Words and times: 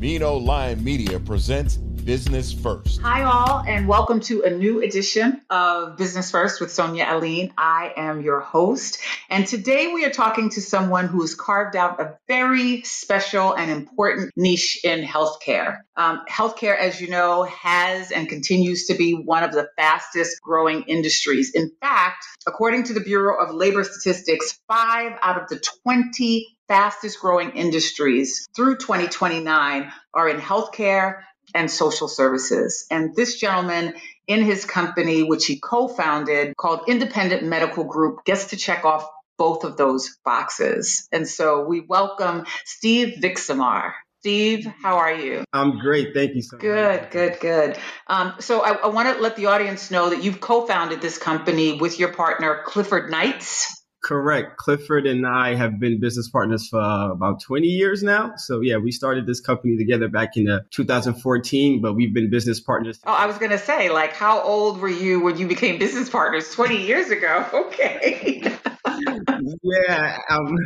Mino 0.00 0.38
Lion 0.38 0.82
Media 0.82 1.20
presents 1.20 1.76
Business 1.76 2.54
First. 2.54 3.02
Hi, 3.02 3.22
all, 3.24 3.62
and 3.68 3.86
welcome 3.86 4.20
to 4.20 4.42
a 4.44 4.50
new 4.50 4.82
edition 4.82 5.42
of 5.50 5.98
Business 5.98 6.30
First 6.30 6.58
with 6.58 6.72
Sonia 6.72 7.06
Aline. 7.06 7.52
I 7.58 7.92
am 7.98 8.22
your 8.22 8.40
host, 8.40 8.98
and 9.28 9.46
today 9.46 9.92
we 9.92 10.06
are 10.06 10.10
talking 10.10 10.48
to 10.52 10.62
someone 10.62 11.06
who 11.06 11.20
has 11.20 11.34
carved 11.34 11.76
out 11.76 12.00
a 12.00 12.16
very 12.28 12.80
special 12.80 13.52
and 13.52 13.70
important 13.70 14.32
niche 14.36 14.80
in 14.84 15.04
healthcare. 15.04 15.80
Um, 15.96 16.22
healthcare, 16.26 16.78
as 16.78 16.98
you 16.98 17.10
know, 17.10 17.42
has 17.42 18.10
and 18.10 18.26
continues 18.26 18.86
to 18.86 18.94
be 18.94 19.12
one 19.12 19.42
of 19.42 19.52
the 19.52 19.68
fastest 19.76 20.40
growing 20.40 20.84
industries. 20.84 21.52
In 21.54 21.72
fact, 21.78 22.24
according 22.46 22.84
to 22.84 22.94
the 22.94 23.00
Bureau 23.00 23.38
of 23.38 23.54
Labor 23.54 23.84
Statistics, 23.84 24.58
five 24.66 25.18
out 25.20 25.42
of 25.42 25.48
the 25.50 25.62
20 25.84 26.56
fastest 26.70 27.18
growing 27.18 27.50
industries 27.50 28.48
through 28.54 28.76
2029 28.76 29.92
are 30.14 30.28
in 30.28 30.36
healthcare 30.36 31.22
and 31.52 31.68
social 31.68 32.06
services. 32.06 32.86
And 32.92 33.16
this 33.16 33.40
gentleman 33.40 33.94
in 34.28 34.44
his 34.44 34.64
company, 34.64 35.24
which 35.24 35.46
he 35.46 35.58
co 35.58 35.88
founded, 35.88 36.56
called 36.56 36.82
Independent 36.86 37.42
Medical 37.42 37.82
Group, 37.82 38.24
gets 38.24 38.46
to 38.46 38.56
check 38.56 38.84
off 38.84 39.04
both 39.36 39.64
of 39.64 39.76
those 39.76 40.16
boxes. 40.24 41.08
And 41.10 41.26
so 41.26 41.64
we 41.64 41.80
welcome 41.80 42.46
Steve 42.64 43.16
Vixamar. 43.20 43.94
Steve, 44.20 44.72
how 44.80 44.98
are 44.98 45.12
you? 45.12 45.42
I'm 45.52 45.80
great. 45.80 46.14
Thank 46.14 46.36
you 46.36 46.42
so 46.42 46.56
much. 46.56 46.60
Good, 46.60 47.10
good, 47.10 47.40
good. 47.40 47.78
Um, 48.06 48.34
so 48.38 48.60
I, 48.60 48.74
I 48.74 48.86
want 48.88 49.12
to 49.16 49.20
let 49.20 49.34
the 49.34 49.46
audience 49.46 49.90
know 49.90 50.10
that 50.10 50.22
you've 50.22 50.40
co 50.40 50.66
founded 50.66 51.00
this 51.00 51.18
company 51.18 51.80
with 51.80 51.98
your 51.98 52.12
partner, 52.12 52.62
Clifford 52.64 53.10
Knights. 53.10 53.79
Correct. 54.02 54.56
Clifford 54.56 55.06
and 55.06 55.26
I 55.26 55.54
have 55.54 55.78
been 55.78 56.00
business 56.00 56.28
partners 56.28 56.68
for 56.68 56.80
about 56.80 57.42
20 57.42 57.66
years 57.66 58.02
now. 58.02 58.32
So 58.36 58.60
yeah, 58.60 58.78
we 58.78 58.92
started 58.92 59.26
this 59.26 59.40
company 59.40 59.76
together 59.76 60.08
back 60.08 60.36
in 60.36 60.48
uh, 60.48 60.60
2014, 60.70 61.82
but 61.82 61.94
we've 61.94 62.14
been 62.14 62.30
business 62.30 62.60
partners. 62.60 62.98
Oh, 63.04 63.12
I 63.12 63.26
was 63.26 63.36
going 63.36 63.50
to 63.50 63.58
say, 63.58 63.90
like, 63.90 64.14
how 64.14 64.40
old 64.40 64.80
were 64.80 64.88
you 64.88 65.20
when 65.20 65.36
you 65.36 65.46
became 65.46 65.78
business 65.78 66.08
partners 66.08 66.50
20 66.52 66.82
years 66.82 67.10
ago? 67.10 67.46
Okay. 67.70 68.42
yeah. 69.62 70.18
Um, 70.28 70.56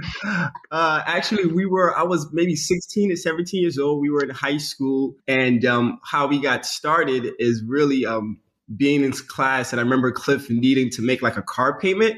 uh, 0.70 1.02
actually, 1.06 1.46
we 1.46 1.66
were, 1.66 1.96
I 1.96 2.02
was 2.02 2.28
maybe 2.32 2.56
16 2.56 3.10
to 3.10 3.16
17 3.16 3.60
years 3.60 3.78
old. 3.78 4.00
We 4.00 4.10
were 4.10 4.22
in 4.22 4.30
high 4.30 4.58
school. 4.58 5.16
And 5.26 5.64
um, 5.64 6.00
how 6.04 6.26
we 6.26 6.40
got 6.40 6.64
started 6.64 7.32
is 7.38 7.62
really 7.66 8.06
um, 8.06 8.38
being 8.74 9.04
in 9.04 9.12
class. 9.12 9.72
And 9.72 9.80
I 9.80 9.82
remember 9.82 10.12
Cliff 10.12 10.48
needing 10.50 10.90
to 10.90 11.02
make 11.02 11.20
like 11.20 11.36
a 11.36 11.42
car 11.42 11.78
payment 11.78 12.16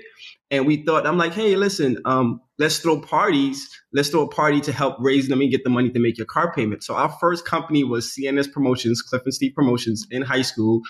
and 0.51 0.67
we 0.67 0.85
thought 0.85 1.07
i'm 1.07 1.19
like 1.19 1.33
hey 1.33 1.57
listen 1.57 1.99
um, 2.05 2.41
let's 2.59 2.79
throw 2.79 3.01
parties 3.01 3.69
let's 3.93 4.09
throw 4.09 4.23
a 4.23 4.29
party 4.29 4.61
to 4.61 4.73
help 4.73 4.97
raise 4.99 5.29
them 5.29 5.41
and 5.41 5.51
get 5.51 5.65
the 5.65 5.71
money 5.71 5.91
to 5.91 5.99
make 5.99 6.17
your 6.17 6.27
car 6.27 6.53
payment 6.53 6.83
so 6.83 6.95
our 6.95 7.11
first 7.21 7.45
company 7.45 7.85
was 7.85 8.15
cns 8.19 8.51
promotions 8.51 9.03
cliff 9.03 9.23
and 9.25 9.35
steve 9.35 9.55
promotions 9.55 10.07
in 10.11 10.23
high 10.23 10.43
school 10.43 10.81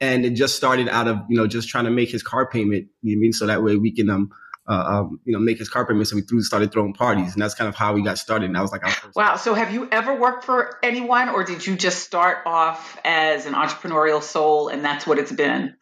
and 0.00 0.24
it 0.24 0.30
just 0.30 0.56
started 0.56 0.88
out 0.88 1.08
of 1.08 1.18
you 1.28 1.36
know 1.36 1.46
just 1.46 1.68
trying 1.68 1.84
to 1.84 1.90
make 1.90 2.10
his 2.10 2.22
car 2.22 2.48
payment 2.48 2.86
you 3.02 3.14
know 3.14 3.18
I 3.18 3.20
mean 3.20 3.32
so 3.32 3.46
that 3.46 3.62
way 3.62 3.76
we 3.76 3.92
can 3.92 4.10
um 4.10 4.30
uh, 4.66 4.72
um, 4.72 5.20
you 5.24 5.32
know, 5.32 5.38
make 5.38 5.58
his 5.58 5.68
car 5.68 5.86
payment. 5.86 6.08
So 6.08 6.16
we 6.16 6.22
threw, 6.22 6.40
started 6.40 6.72
throwing 6.72 6.94
parties, 6.94 7.34
and 7.34 7.42
that's 7.42 7.54
kind 7.54 7.68
of 7.68 7.74
how 7.74 7.92
we 7.92 8.02
got 8.02 8.18
started. 8.18 8.46
And 8.46 8.56
that 8.56 8.62
was 8.62 8.72
like. 8.72 8.82
Wow. 9.14 9.36
So 9.36 9.54
have 9.54 9.72
you 9.72 9.88
ever 9.90 10.18
worked 10.18 10.44
for 10.44 10.78
anyone, 10.82 11.28
or 11.28 11.44
did 11.44 11.66
you 11.66 11.76
just 11.76 12.02
start 12.02 12.38
off 12.46 12.98
as 13.04 13.46
an 13.46 13.54
entrepreneurial 13.54 14.22
soul, 14.22 14.68
and 14.68 14.84
that's 14.84 15.06
what 15.06 15.18
it's 15.18 15.32
been? 15.32 15.76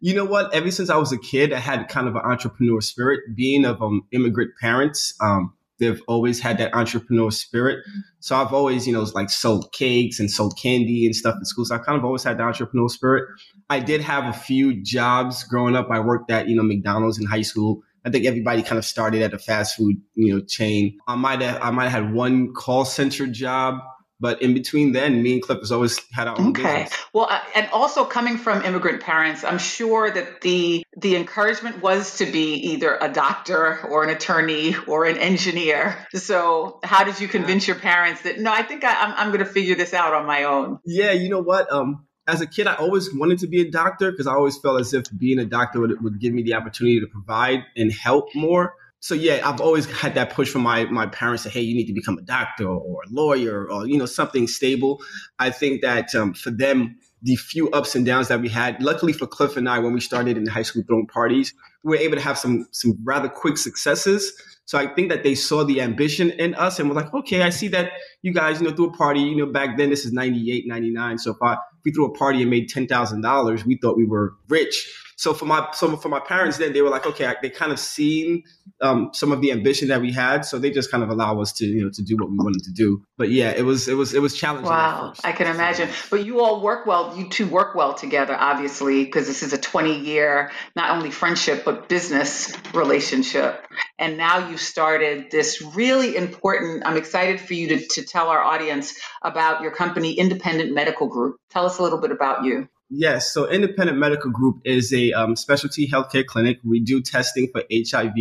You 0.00 0.14
know 0.14 0.24
what? 0.24 0.52
Ever 0.54 0.70
since 0.70 0.90
I 0.90 0.96
was 0.96 1.12
a 1.12 1.18
kid, 1.18 1.52
I 1.52 1.58
had 1.58 1.88
kind 1.88 2.08
of 2.08 2.14
an 2.14 2.22
entrepreneur 2.24 2.80
spirit. 2.80 3.20
Being 3.34 3.64
of 3.64 3.82
um, 3.82 4.02
immigrant 4.12 4.52
parents, 4.60 5.14
um, 5.20 5.52
they've 5.78 6.00
always 6.08 6.40
had 6.40 6.58
that 6.58 6.74
entrepreneur 6.74 7.30
spirit. 7.30 7.84
So 8.20 8.36
I've 8.36 8.52
always, 8.52 8.86
you 8.86 8.92
know, 8.92 9.06
like 9.14 9.30
sold 9.30 9.72
cakes 9.72 10.18
and 10.20 10.30
sold 10.30 10.58
candy 10.60 11.06
and 11.06 11.14
stuff 11.14 11.36
in 11.38 11.44
school. 11.44 11.64
So 11.64 11.74
I 11.74 11.78
kind 11.78 11.98
of 11.98 12.04
always 12.04 12.24
had 12.24 12.38
the 12.38 12.42
entrepreneur 12.42 12.88
spirit. 12.88 13.24
I 13.68 13.80
did 13.80 14.00
have 14.00 14.24
a 14.24 14.32
few 14.32 14.82
jobs 14.82 15.44
growing 15.44 15.76
up. 15.76 15.88
I 15.90 16.00
worked 16.00 16.30
at, 16.30 16.48
you 16.48 16.56
know, 16.56 16.62
McDonald's 16.62 17.18
in 17.18 17.26
high 17.26 17.42
school. 17.42 17.82
I 18.04 18.10
think 18.10 18.24
everybody 18.24 18.62
kind 18.62 18.78
of 18.78 18.84
started 18.84 19.22
at 19.22 19.34
a 19.34 19.38
fast 19.38 19.76
food, 19.76 19.96
you 20.14 20.32
know, 20.32 20.40
chain. 20.40 20.98
I 21.08 21.16
might 21.16 21.40
have, 21.40 21.60
I 21.60 21.70
might 21.72 21.88
have 21.88 22.04
had 22.04 22.14
one 22.14 22.54
call 22.54 22.84
center 22.84 23.26
job 23.26 23.80
but 24.18 24.40
in 24.40 24.54
between 24.54 24.92
then, 24.92 25.22
me 25.22 25.34
and 25.34 25.42
Cliff 25.42 25.58
has 25.58 25.70
always 25.70 26.00
had 26.12 26.26
our 26.28 26.38
own 26.38 26.48
okay. 26.48 26.84
Business. 26.84 27.00
Well, 27.12 27.30
and 27.54 27.68
also 27.70 28.04
coming 28.04 28.38
from 28.38 28.62
immigrant 28.62 29.02
parents, 29.02 29.44
I'm 29.44 29.58
sure 29.58 30.10
that 30.10 30.40
the 30.40 30.84
the 30.96 31.16
encouragement 31.16 31.82
was 31.82 32.18
to 32.18 32.26
be 32.26 32.54
either 32.72 32.96
a 33.00 33.12
doctor 33.12 33.80
or 33.86 34.04
an 34.04 34.10
attorney 34.10 34.74
or 34.86 35.04
an 35.04 35.18
engineer. 35.18 36.06
So, 36.14 36.80
how 36.82 37.04
did 37.04 37.20
you 37.20 37.28
convince 37.28 37.66
your 37.66 37.76
parents 37.76 38.22
that 38.22 38.38
no, 38.38 38.52
I 38.52 38.62
think 38.62 38.84
I, 38.84 38.94
I'm 39.02 39.12
I'm 39.16 39.28
going 39.28 39.44
to 39.44 39.50
figure 39.50 39.74
this 39.74 39.92
out 39.92 40.14
on 40.14 40.26
my 40.26 40.44
own? 40.44 40.78
Yeah, 40.84 41.12
you 41.12 41.28
know 41.28 41.42
what? 41.42 41.70
Um, 41.70 42.06
as 42.26 42.40
a 42.40 42.46
kid, 42.46 42.66
I 42.66 42.74
always 42.74 43.14
wanted 43.14 43.38
to 43.40 43.46
be 43.46 43.60
a 43.60 43.70
doctor 43.70 44.10
because 44.10 44.26
I 44.26 44.32
always 44.32 44.56
felt 44.58 44.80
as 44.80 44.92
if 44.92 45.04
being 45.16 45.38
a 45.38 45.44
doctor 45.44 45.80
would, 45.80 46.02
would 46.02 46.20
give 46.20 46.32
me 46.32 46.42
the 46.42 46.54
opportunity 46.54 47.00
to 47.00 47.06
provide 47.06 47.60
and 47.76 47.92
help 47.92 48.34
more 48.34 48.74
so 49.00 49.14
yeah, 49.14 49.40
I've 49.44 49.60
always 49.60 49.86
had 49.86 50.14
that 50.14 50.30
push 50.30 50.48
from 50.48 50.62
my 50.62 50.84
my 50.86 51.06
parents 51.06 51.44
that 51.44 51.52
hey, 51.52 51.60
you 51.60 51.74
need 51.74 51.86
to 51.86 51.92
become 51.92 52.18
a 52.18 52.22
doctor 52.22 52.66
or 52.66 53.02
a 53.02 53.08
lawyer 53.10 53.70
or 53.70 53.86
you 53.86 53.98
know 53.98 54.06
something 54.06 54.46
stable. 54.46 55.02
I 55.38 55.50
think 55.50 55.82
that 55.82 56.14
um, 56.14 56.34
for 56.34 56.50
them, 56.50 56.98
the 57.22 57.36
few 57.36 57.70
ups 57.70 57.94
and 57.94 58.06
downs 58.06 58.28
that 58.28 58.40
we 58.40 58.48
had, 58.48 58.82
luckily 58.82 59.12
for 59.12 59.26
Cliff 59.26 59.56
and 59.56 59.68
I, 59.68 59.78
when 59.78 59.92
we 59.92 60.00
started 60.00 60.36
in 60.36 60.46
high 60.46 60.62
school 60.62 60.82
throwing 60.86 61.06
parties, 61.06 61.52
we 61.84 61.90
were 61.90 62.02
able 62.02 62.16
to 62.16 62.22
have 62.22 62.38
some 62.38 62.66
some 62.72 62.98
rather 63.04 63.28
quick 63.28 63.58
successes. 63.58 64.32
So 64.64 64.78
I 64.78 64.88
think 64.88 65.10
that 65.10 65.22
they 65.22 65.36
saw 65.36 65.62
the 65.62 65.80
ambition 65.80 66.30
in 66.30 66.56
us 66.56 66.80
and 66.80 66.88
were 66.88 66.96
like, 66.96 67.14
okay, 67.14 67.42
I 67.42 67.50
see 67.50 67.68
that 67.68 67.92
you 68.22 68.32
guys, 68.34 68.60
you 68.60 68.68
know, 68.68 68.74
threw 68.74 68.88
a 68.88 68.92
party, 68.92 69.20
you 69.20 69.36
know, 69.36 69.46
back 69.46 69.76
then 69.76 69.90
this 69.90 70.04
is 70.04 70.12
98, 70.12 70.64
99. 70.66 71.18
So 71.18 71.30
if 71.30 71.36
I 71.40 71.52
if 71.52 71.58
we 71.84 71.92
threw 71.92 72.06
a 72.06 72.12
party 72.12 72.42
and 72.42 72.50
made 72.50 72.68
ten 72.68 72.88
thousand 72.88 73.20
dollars, 73.20 73.64
we 73.64 73.78
thought 73.80 73.96
we 73.96 74.06
were 74.06 74.34
rich. 74.48 74.92
So 75.16 75.32
for 75.32 75.46
my 75.46 75.68
so 75.72 75.96
for 75.96 76.10
my 76.10 76.20
parents, 76.20 76.58
then 76.58 76.74
they 76.74 76.82
were 76.82 76.90
like, 76.90 77.06
okay, 77.06 77.32
they 77.40 77.48
kind 77.48 77.72
of 77.72 77.78
seen 77.78 78.44
um, 78.82 79.10
some 79.14 79.32
of 79.32 79.40
the 79.40 79.50
ambition 79.50 79.88
that 79.88 80.02
we 80.02 80.12
had, 80.12 80.44
so 80.44 80.58
they 80.58 80.70
just 80.70 80.90
kind 80.90 81.02
of 81.02 81.08
allow 81.08 81.40
us 81.40 81.52
to 81.54 81.66
you 81.66 81.84
know 81.84 81.90
to 81.94 82.02
do 82.02 82.16
what 82.16 82.30
we 82.30 82.36
wanted 82.36 82.62
to 82.64 82.72
do. 82.72 83.02
But 83.16 83.30
yeah, 83.30 83.50
it 83.50 83.64
was 83.64 83.88
it 83.88 83.94
was 83.94 84.12
it 84.12 84.20
was 84.20 84.36
challenging. 84.36 84.70
Wow, 84.70 85.14
I 85.24 85.32
can 85.32 85.46
imagine. 85.46 85.88
But 86.10 86.26
you 86.26 86.40
all 86.40 86.60
work 86.60 86.84
well. 86.84 87.16
You 87.16 87.30
two 87.30 87.46
work 87.46 87.74
well 87.74 87.94
together, 87.94 88.36
obviously, 88.38 89.04
because 89.04 89.26
this 89.26 89.42
is 89.42 89.54
a 89.54 89.58
twenty 89.58 89.98
year 89.98 90.50
not 90.74 90.90
only 90.90 91.10
friendship 91.10 91.64
but 91.64 91.88
business 91.88 92.54
relationship. 92.74 93.64
And 93.98 94.18
now 94.18 94.48
you've 94.50 94.60
started 94.60 95.30
this 95.30 95.62
really 95.62 96.14
important. 96.16 96.82
I'm 96.84 96.98
excited 96.98 97.40
for 97.40 97.54
you 97.54 97.68
to, 97.68 97.86
to 97.86 98.02
tell 98.04 98.28
our 98.28 98.42
audience 98.42 98.94
about 99.22 99.62
your 99.62 99.70
company, 99.70 100.12
Independent 100.12 100.74
Medical 100.74 101.08
Group. 101.08 101.36
Tell 101.50 101.64
us 101.64 101.78
a 101.78 101.82
little 101.82 102.00
bit 102.00 102.10
about 102.10 102.44
you. 102.44 102.68
Yes. 102.88 103.32
So 103.32 103.48
Independent 103.48 103.98
Medical 103.98 104.30
Group 104.30 104.60
is 104.64 104.92
a 104.92 105.12
um, 105.12 105.34
specialty 105.34 105.88
healthcare 105.88 106.24
clinic. 106.24 106.58
We 106.64 106.80
do 106.80 107.02
testing 107.02 107.48
for 107.52 107.62
HIV, 107.72 108.14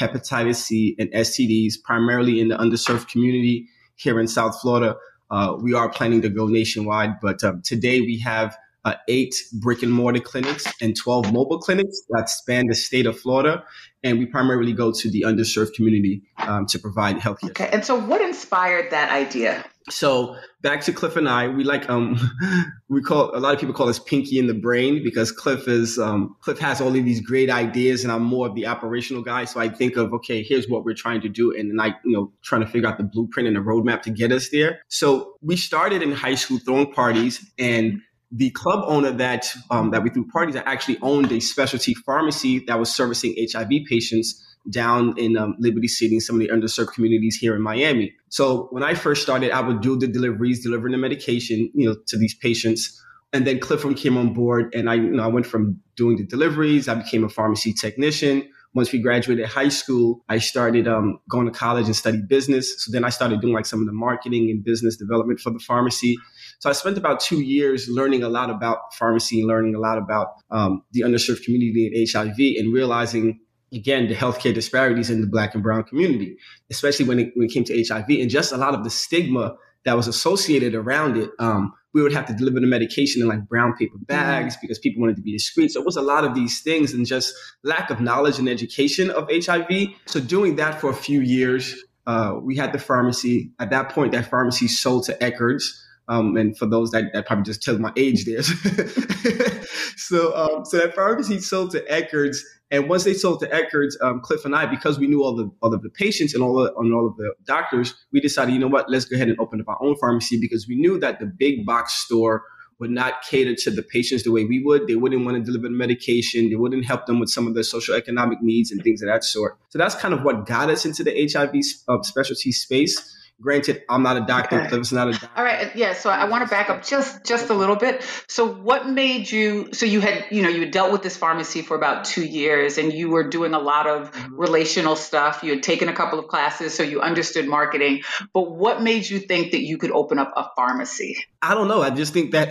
hepatitis 0.00 0.56
C, 0.56 0.94
and 0.98 1.10
STDs, 1.12 1.74
primarily 1.82 2.40
in 2.40 2.48
the 2.48 2.56
underserved 2.56 3.08
community 3.08 3.68
here 3.96 4.20
in 4.20 4.28
South 4.28 4.60
Florida. 4.60 4.96
Uh, 5.30 5.56
we 5.60 5.74
are 5.74 5.88
planning 5.88 6.22
to 6.22 6.28
go 6.28 6.46
nationwide, 6.46 7.20
but 7.20 7.42
um, 7.42 7.62
today 7.62 8.00
we 8.00 8.18
have 8.20 8.56
uh, 8.86 8.94
eight 9.08 9.34
brick 9.52 9.82
and 9.82 9.92
mortar 9.92 10.20
clinics 10.20 10.64
and 10.80 10.96
12 10.96 11.32
mobile 11.32 11.58
clinics 11.58 12.02
that 12.10 12.30
span 12.30 12.68
the 12.68 12.74
state 12.74 13.04
of 13.04 13.18
Florida. 13.18 13.64
And 14.04 14.20
we 14.20 14.26
primarily 14.26 14.72
go 14.72 14.92
to 14.92 15.10
the 15.10 15.22
underserved 15.22 15.74
community 15.74 16.22
um, 16.38 16.66
to 16.66 16.78
provide 16.78 17.16
healthcare. 17.16 17.50
Okay. 17.50 17.68
And 17.72 17.84
so, 17.84 17.98
what 17.98 18.20
inspired 18.20 18.92
that 18.92 19.10
idea? 19.10 19.64
So 19.88 20.36
back 20.62 20.80
to 20.82 20.92
Cliff 20.92 21.14
and 21.16 21.28
I, 21.28 21.46
we 21.46 21.62
like 21.62 21.88
um 21.88 22.18
we 22.88 23.00
call 23.00 23.36
a 23.36 23.38
lot 23.38 23.54
of 23.54 23.60
people 23.60 23.74
call 23.74 23.88
us 23.88 24.00
Pinky 24.00 24.38
and 24.38 24.48
the 24.48 24.54
Brain 24.54 25.02
because 25.04 25.30
Cliff 25.30 25.68
is 25.68 25.96
um 25.96 26.34
Cliff 26.40 26.58
has 26.58 26.80
all 26.80 26.88
of 26.88 26.94
these 26.94 27.20
great 27.20 27.50
ideas 27.50 28.02
and 28.02 28.12
I'm 28.12 28.24
more 28.24 28.48
of 28.48 28.54
the 28.56 28.66
operational 28.66 29.22
guy. 29.22 29.44
So 29.44 29.60
I 29.60 29.68
think 29.68 29.96
of 29.96 30.12
okay, 30.14 30.42
here's 30.42 30.68
what 30.68 30.84
we're 30.84 30.94
trying 30.94 31.20
to 31.20 31.28
do, 31.28 31.54
and 31.56 31.70
then 31.70 31.80
I 31.80 31.94
you 32.04 32.12
know 32.12 32.32
trying 32.42 32.62
to 32.62 32.66
figure 32.66 32.88
out 32.88 32.98
the 32.98 33.04
blueprint 33.04 33.46
and 33.46 33.56
the 33.56 33.60
roadmap 33.60 34.02
to 34.02 34.10
get 34.10 34.32
us 34.32 34.48
there. 34.50 34.80
So 34.88 35.34
we 35.40 35.56
started 35.56 36.02
in 36.02 36.10
high 36.10 36.34
school 36.34 36.58
throwing 36.58 36.92
parties 36.92 37.48
and 37.56 38.00
the 38.32 38.50
club 38.50 38.84
owner 38.86 39.12
that 39.12 39.46
um, 39.70 39.90
that 39.90 40.02
we 40.02 40.10
threw 40.10 40.26
parties 40.26 40.54
that 40.54 40.66
actually 40.66 40.98
owned 41.02 41.30
a 41.32 41.40
specialty 41.40 41.94
pharmacy 41.94 42.60
that 42.66 42.78
was 42.78 42.92
servicing 42.92 43.34
HIV 43.52 43.70
patients 43.88 44.42
down 44.70 45.16
in 45.16 45.36
um, 45.36 45.54
Liberty 45.58 45.88
City 45.88 46.14
and 46.14 46.22
some 46.22 46.36
of 46.36 46.40
the 46.40 46.48
underserved 46.48 46.92
communities 46.92 47.36
here 47.36 47.54
in 47.54 47.62
Miami. 47.62 48.12
So 48.28 48.68
when 48.70 48.82
I 48.82 48.94
first 48.94 49.22
started, 49.22 49.52
I 49.52 49.60
would 49.60 49.80
do 49.80 49.96
the 49.96 50.08
deliveries, 50.08 50.62
delivering 50.62 50.92
the 50.92 50.98
medication, 50.98 51.70
you 51.74 51.88
know, 51.88 51.96
to 52.08 52.18
these 52.18 52.34
patients. 52.34 53.00
And 53.32 53.46
then 53.46 53.60
Clifton 53.60 53.94
came 53.94 54.16
on 54.16 54.32
board, 54.32 54.74
and 54.74 54.88
I, 54.88 54.94
you 54.94 55.10
know, 55.10 55.22
I 55.22 55.26
went 55.26 55.46
from 55.46 55.80
doing 55.96 56.16
the 56.16 56.24
deliveries. 56.24 56.88
I 56.88 56.94
became 56.94 57.24
a 57.24 57.28
pharmacy 57.28 57.72
technician. 57.72 58.48
Once 58.76 58.92
we 58.92 58.98
graduated 58.98 59.46
high 59.46 59.70
school, 59.70 60.22
I 60.28 60.36
started 60.36 60.86
um, 60.86 61.18
going 61.30 61.46
to 61.46 61.50
college 61.50 61.86
and 61.86 61.96
studied 61.96 62.28
business. 62.28 62.84
So 62.84 62.92
then 62.92 63.04
I 63.04 63.08
started 63.08 63.40
doing 63.40 63.54
like 63.54 63.64
some 63.64 63.80
of 63.80 63.86
the 63.86 63.92
marketing 63.94 64.50
and 64.50 64.62
business 64.62 64.98
development 64.98 65.40
for 65.40 65.50
the 65.50 65.58
pharmacy. 65.58 66.14
So 66.58 66.68
I 66.68 66.74
spent 66.74 66.98
about 66.98 67.18
two 67.18 67.40
years 67.40 67.88
learning 67.88 68.22
a 68.22 68.28
lot 68.28 68.50
about 68.50 68.92
pharmacy, 68.92 69.40
and 69.40 69.48
learning 69.48 69.74
a 69.74 69.80
lot 69.80 69.96
about 69.96 70.28
um, 70.50 70.82
the 70.92 71.00
underserved 71.00 71.42
community 71.42 71.86
and 71.86 72.06
HIV, 72.06 72.36
and 72.58 72.70
realizing 72.70 73.40
again 73.72 74.08
the 74.08 74.14
healthcare 74.14 74.52
disparities 74.52 75.08
in 75.08 75.22
the 75.22 75.26
Black 75.26 75.54
and 75.54 75.62
Brown 75.62 75.82
community, 75.84 76.36
especially 76.70 77.06
when 77.06 77.18
it, 77.18 77.32
when 77.34 77.46
it 77.46 77.52
came 77.52 77.64
to 77.64 77.84
HIV, 77.88 78.10
and 78.10 78.28
just 78.28 78.52
a 78.52 78.58
lot 78.58 78.74
of 78.74 78.84
the 78.84 78.90
stigma 78.90 79.56
that 79.86 79.96
was 79.96 80.06
associated 80.06 80.74
around 80.74 81.16
it. 81.16 81.30
Um, 81.38 81.72
we 81.96 82.02
would 82.02 82.12
have 82.12 82.26
to 82.26 82.34
deliver 82.34 82.60
the 82.60 82.66
medication 82.66 83.22
in 83.22 83.28
like 83.28 83.48
brown 83.48 83.74
paper 83.74 83.96
bags 83.96 84.54
mm-hmm. 84.54 84.60
because 84.60 84.78
people 84.78 85.00
wanted 85.00 85.16
to 85.16 85.22
be 85.22 85.32
discreet. 85.32 85.70
So 85.70 85.80
it 85.80 85.86
was 85.86 85.96
a 85.96 86.02
lot 86.02 86.26
of 86.26 86.34
these 86.34 86.60
things 86.60 86.92
and 86.92 87.06
just 87.06 87.34
lack 87.64 87.88
of 87.88 88.02
knowledge 88.02 88.38
and 88.38 88.50
education 88.50 89.10
of 89.10 89.26
HIV. 89.30 89.94
So 90.04 90.20
doing 90.20 90.56
that 90.56 90.78
for 90.78 90.90
a 90.90 90.94
few 90.94 91.22
years, 91.22 91.74
uh, 92.06 92.34
we 92.38 92.54
had 92.54 92.74
the 92.74 92.78
pharmacy. 92.78 93.50
At 93.58 93.70
that 93.70 93.88
point, 93.88 94.12
that 94.12 94.28
pharmacy 94.28 94.68
sold 94.68 95.04
to 95.04 95.14
Eckerd's. 95.14 95.82
Um, 96.06 96.36
and 96.36 96.56
for 96.58 96.66
those 96.66 96.90
that, 96.90 97.04
that 97.14 97.26
probably 97.26 97.44
just 97.44 97.62
tell 97.62 97.78
my 97.78 97.94
age 97.96 98.26
there. 98.26 98.42
so, 99.96 100.36
um, 100.36 100.66
so 100.66 100.76
that 100.76 100.94
pharmacy 100.94 101.40
sold 101.40 101.70
to 101.70 101.80
Eckerd's. 101.86 102.44
And 102.70 102.88
once 102.88 103.04
they 103.04 103.14
sold 103.14 103.40
to 103.40 103.46
Eckerd's, 103.46 103.96
um, 104.00 104.20
Cliff 104.20 104.44
and 104.44 104.54
I, 104.54 104.66
because 104.66 104.98
we 104.98 105.06
knew 105.06 105.22
all 105.22 105.36
the 105.36 105.50
all 105.62 105.72
of 105.72 105.82
the 105.82 105.90
patients 105.90 106.34
and 106.34 106.42
all 106.42 106.60
of, 106.60 106.74
and 106.76 106.92
all 106.92 107.06
of 107.06 107.16
the 107.16 107.32
doctors, 107.44 107.94
we 108.12 108.20
decided, 108.20 108.54
you 108.54 108.58
know 108.58 108.66
what, 108.66 108.90
let's 108.90 109.04
go 109.04 109.14
ahead 109.14 109.28
and 109.28 109.38
open 109.38 109.60
up 109.60 109.68
our 109.68 109.80
own 109.80 109.96
pharmacy 109.96 110.38
because 110.40 110.66
we 110.66 110.76
knew 110.76 110.98
that 110.98 111.20
the 111.20 111.26
big 111.26 111.64
box 111.64 111.94
store 111.94 112.42
would 112.78 112.90
not 112.90 113.22
cater 113.22 113.54
to 113.54 113.70
the 113.70 113.82
patients 113.82 114.24
the 114.24 114.30
way 114.30 114.44
we 114.44 114.62
would. 114.62 114.86
They 114.86 114.96
wouldn't 114.96 115.24
want 115.24 115.38
to 115.38 115.42
deliver 115.42 115.68
the 115.68 115.74
medication. 115.74 116.50
They 116.50 116.56
wouldn't 116.56 116.84
help 116.84 117.06
them 117.06 117.18
with 117.18 117.30
some 117.30 117.46
of 117.46 117.54
their 117.54 117.62
social 117.62 117.94
economic 117.94 118.42
needs 118.42 118.70
and 118.70 118.82
things 118.82 119.00
of 119.00 119.08
that 119.08 119.24
sort. 119.24 119.56
So 119.70 119.78
that's 119.78 119.94
kind 119.94 120.12
of 120.12 120.22
what 120.22 120.46
got 120.46 120.68
us 120.68 120.84
into 120.84 121.02
the 121.02 121.30
HIV 121.32 121.54
uh, 121.88 122.02
specialty 122.02 122.52
space. 122.52 123.14
Granted, 123.40 123.82
I'm 123.90 124.02
not 124.02 124.16
a 124.16 124.22
doctor. 124.22 124.60
Okay. 124.60 124.68
Cliff's 124.68 124.92
not 124.92 125.08
a 125.08 125.12
doctor. 125.12 125.28
All 125.36 125.44
right. 125.44 125.74
Yeah. 125.76 125.92
So 125.92 126.08
I 126.08 126.24
want 126.24 126.44
to 126.44 126.48
back 126.48 126.70
up 126.70 126.82
just 126.82 127.22
just 127.24 127.50
a 127.50 127.54
little 127.54 127.76
bit. 127.76 128.02
So 128.28 128.50
what 128.50 128.88
made 128.88 129.30
you? 129.30 129.74
So 129.74 129.84
you 129.84 130.00
had 130.00 130.24
you 130.30 130.42
know 130.42 130.48
you 130.48 130.60
had 130.60 130.70
dealt 130.70 130.90
with 130.90 131.02
this 131.02 131.18
pharmacy 131.18 131.60
for 131.60 131.76
about 131.76 132.06
two 132.06 132.24
years, 132.24 132.78
and 132.78 132.92
you 132.92 133.10
were 133.10 133.28
doing 133.28 133.52
a 133.52 133.58
lot 133.58 133.86
of 133.86 134.10
mm-hmm. 134.10 134.36
relational 134.36 134.96
stuff. 134.96 135.42
You 135.42 135.52
had 135.52 135.62
taken 135.62 135.90
a 135.90 135.92
couple 135.92 136.18
of 136.18 136.28
classes, 136.28 136.72
so 136.72 136.82
you 136.82 137.02
understood 137.02 137.46
marketing. 137.46 138.02
But 138.32 138.52
what 138.52 138.82
made 138.82 139.08
you 139.08 139.18
think 139.18 139.52
that 139.52 139.60
you 139.60 139.76
could 139.76 139.90
open 139.90 140.18
up 140.18 140.32
a 140.34 140.48
pharmacy? 140.56 141.18
I 141.42 141.54
don't 141.54 141.68
know. 141.68 141.82
I 141.82 141.90
just 141.90 142.14
think 142.14 142.30
that 142.30 142.50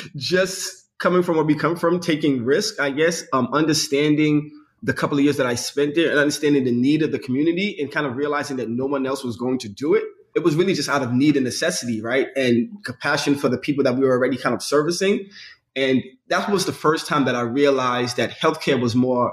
just 0.16 0.88
coming 0.98 1.24
from 1.24 1.36
where 1.36 1.44
we 1.44 1.56
come 1.56 1.74
from, 1.74 1.98
taking 1.98 2.44
risk. 2.44 2.78
I 2.78 2.90
guess 2.90 3.24
um, 3.32 3.48
understanding 3.52 4.52
the 4.82 4.92
couple 4.92 5.18
of 5.18 5.24
years 5.24 5.36
that 5.36 5.46
I 5.46 5.54
spent 5.54 5.94
there 5.94 6.10
and 6.10 6.18
understanding 6.18 6.64
the 6.64 6.72
need 6.72 7.02
of 7.02 7.12
the 7.12 7.18
community 7.18 7.76
and 7.80 7.90
kind 7.90 8.06
of 8.06 8.16
realizing 8.16 8.56
that 8.58 8.68
no 8.68 8.86
one 8.86 9.06
else 9.06 9.24
was 9.24 9.36
going 9.36 9.58
to 9.58 9.68
do 9.68 9.94
it. 9.94 10.04
It 10.36 10.44
was 10.44 10.54
really 10.54 10.74
just 10.74 10.88
out 10.88 11.02
of 11.02 11.12
need 11.12 11.36
and 11.36 11.44
necessity, 11.44 12.00
right? 12.00 12.28
And 12.36 12.68
compassion 12.84 13.34
for 13.34 13.48
the 13.48 13.58
people 13.58 13.82
that 13.84 13.96
we 13.96 14.04
were 14.04 14.12
already 14.12 14.36
kind 14.36 14.54
of 14.54 14.62
servicing. 14.62 15.30
And 15.74 16.02
that 16.28 16.48
was 16.50 16.66
the 16.66 16.72
first 16.72 17.06
time 17.06 17.24
that 17.24 17.34
I 17.34 17.40
realized 17.40 18.16
that 18.18 18.30
healthcare 18.30 18.80
was 18.80 18.94
more 18.94 19.32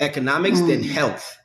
economics 0.00 0.60
mm. 0.60 0.68
than 0.68 0.82
health. 0.82 1.38